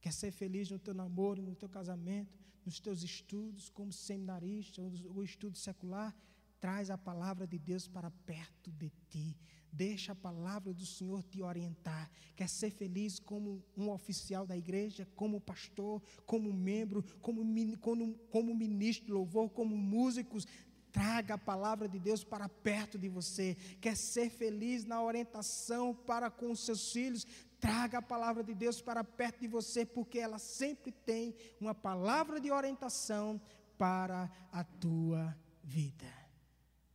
Quer 0.00 0.12
ser 0.12 0.30
feliz 0.30 0.70
no 0.70 0.78
teu 0.78 0.94
namoro, 0.94 1.42
no 1.42 1.54
teu 1.54 1.68
casamento, 1.68 2.38
nos 2.64 2.80
teus 2.80 3.02
estudos, 3.02 3.68
como 3.68 3.92
seminarista, 3.92 4.80
ou 4.82 5.22
estudo 5.22 5.56
secular? 5.56 6.14
Traz 6.58 6.90
a 6.90 6.98
palavra 6.98 7.46
de 7.46 7.58
Deus 7.58 7.88
para 7.88 8.10
perto 8.10 8.70
de 8.72 8.90
ti. 9.08 9.36
Deixa 9.72 10.12
a 10.12 10.16
palavra 10.16 10.74
do 10.74 10.84
Senhor 10.84 11.22
te 11.22 11.42
orientar. 11.42 12.10
Quer 12.34 12.48
ser 12.48 12.70
feliz 12.70 13.18
como 13.18 13.64
um 13.76 13.88
oficial 13.90 14.46
da 14.46 14.56
igreja, 14.56 15.06
como 15.14 15.40
pastor, 15.40 16.02
como 16.26 16.52
membro, 16.52 17.04
como, 17.20 17.42
como, 17.78 18.14
como 18.30 18.54
ministro 18.54 19.06
de 19.06 19.12
louvor, 19.12 19.48
como 19.50 19.76
músicos? 19.76 20.46
Traga 20.90 21.34
a 21.34 21.38
palavra 21.38 21.88
de 21.88 22.00
Deus 22.00 22.24
para 22.24 22.48
perto 22.48 22.98
de 22.98 23.08
você. 23.08 23.56
Quer 23.80 23.96
ser 23.96 24.28
feliz 24.28 24.84
na 24.84 25.00
orientação 25.02 25.94
para 25.94 26.30
com 26.30 26.50
os 26.50 26.60
seus 26.60 26.92
filhos? 26.92 27.24
Traga 27.60 27.98
a 27.98 28.02
palavra 28.02 28.42
de 28.42 28.54
Deus 28.54 28.80
para 28.80 29.04
perto 29.04 29.40
de 29.40 29.48
você, 29.48 29.84
porque 29.84 30.18
ela 30.18 30.38
sempre 30.38 30.90
tem 30.90 31.34
uma 31.60 31.74
palavra 31.74 32.40
de 32.40 32.50
orientação 32.50 33.40
para 33.76 34.30
a 34.50 34.64
tua 34.64 35.36
vida. 35.62 36.10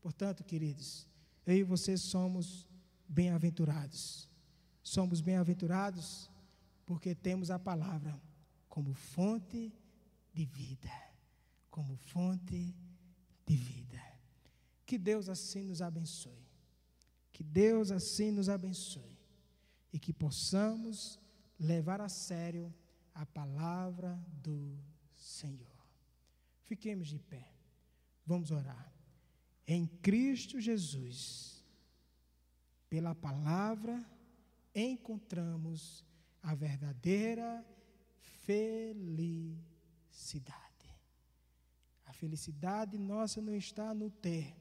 Portanto, 0.01 0.43
queridos, 0.43 1.07
eu 1.45 1.57
e 1.57 1.63
você 1.63 1.97
somos 1.97 2.67
bem-aventurados. 3.07 4.27
Somos 4.81 5.21
bem-aventurados 5.21 6.29
porque 6.85 7.15
temos 7.15 7.49
a 7.49 7.57
palavra 7.57 8.19
como 8.67 8.93
fonte 8.93 9.73
de 10.33 10.45
vida. 10.45 10.91
Como 11.69 11.95
fonte 11.95 12.75
de 13.45 13.55
vida. 13.55 14.01
Que 14.85 14.97
Deus 14.97 15.29
assim 15.29 15.63
nos 15.63 15.81
abençoe. 15.81 16.45
Que 17.31 17.43
Deus 17.43 17.91
assim 17.91 18.31
nos 18.31 18.49
abençoe. 18.49 19.14
E 19.95 19.97
que 19.97 20.11
possamos 20.11 21.17
levar 21.57 22.01
a 22.01 22.09
sério 22.09 22.75
a 23.13 23.25
palavra 23.25 24.21
do 24.43 24.77
Senhor. 25.13 25.87
Fiquemos 26.63 27.07
de 27.07 27.17
pé. 27.17 27.49
Vamos 28.25 28.51
orar. 28.51 28.93
Em 29.65 29.87
Cristo 29.87 30.59
Jesus, 30.59 31.63
pela 32.89 33.15
palavra, 33.15 34.05
encontramos 34.75 36.03
a 36.43 36.53
verdadeira 36.53 37.65
felicidade. 38.43 39.55
A 42.03 42.11
felicidade 42.11 42.97
nossa 42.97 43.41
não 43.41 43.55
está 43.55 43.93
no 43.93 44.09
ter, 44.09 44.53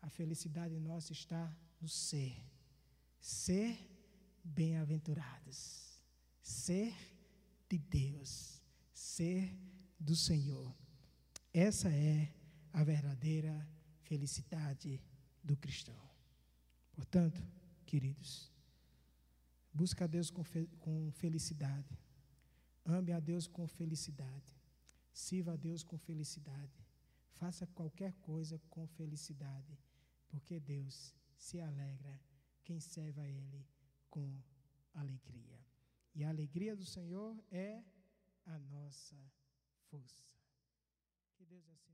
a 0.00 0.08
felicidade 0.08 0.78
nossa 0.78 1.12
está 1.12 1.52
no 1.80 1.88
ser. 1.88 2.40
Ser 3.18 3.89
bem-aventurados, 4.44 6.02
ser 6.42 6.94
de 7.68 7.78
Deus, 7.78 8.62
ser 8.92 9.56
do 9.98 10.16
Senhor. 10.16 10.74
Essa 11.52 11.88
é 11.88 12.34
a 12.72 12.82
verdadeira 12.84 13.68
felicidade 14.02 15.00
do 15.42 15.56
cristão. 15.56 16.00
Portanto, 16.92 17.42
queridos, 17.86 18.52
busca 19.72 20.04
a 20.04 20.06
Deus 20.06 20.30
com, 20.30 20.44
fe 20.44 20.66
com 20.78 21.10
felicidade, 21.12 21.98
ame 22.84 23.12
a 23.12 23.20
Deus 23.20 23.46
com 23.46 23.66
felicidade, 23.66 24.54
sirva 25.12 25.52
a 25.52 25.56
Deus 25.56 25.82
com 25.82 25.98
felicidade, 25.98 26.84
faça 27.32 27.66
qualquer 27.66 28.12
coisa 28.14 28.60
com 28.68 28.86
felicidade, 28.86 29.78
porque 30.28 30.60
Deus 30.60 31.14
se 31.36 31.60
alegra 31.60 32.20
quem 32.64 32.78
serve 32.80 33.20
a 33.20 33.28
Ele 33.28 33.66
com 34.10 34.42
alegria. 34.94 35.58
E 36.14 36.24
a 36.24 36.28
alegria 36.28 36.76
do 36.76 36.84
Senhor 36.84 37.42
é 37.50 37.82
a 38.44 38.58
nossa 38.58 39.16
força. 39.88 40.24
Que 41.36 41.44
Deus 41.44 41.68
assim 41.68 41.89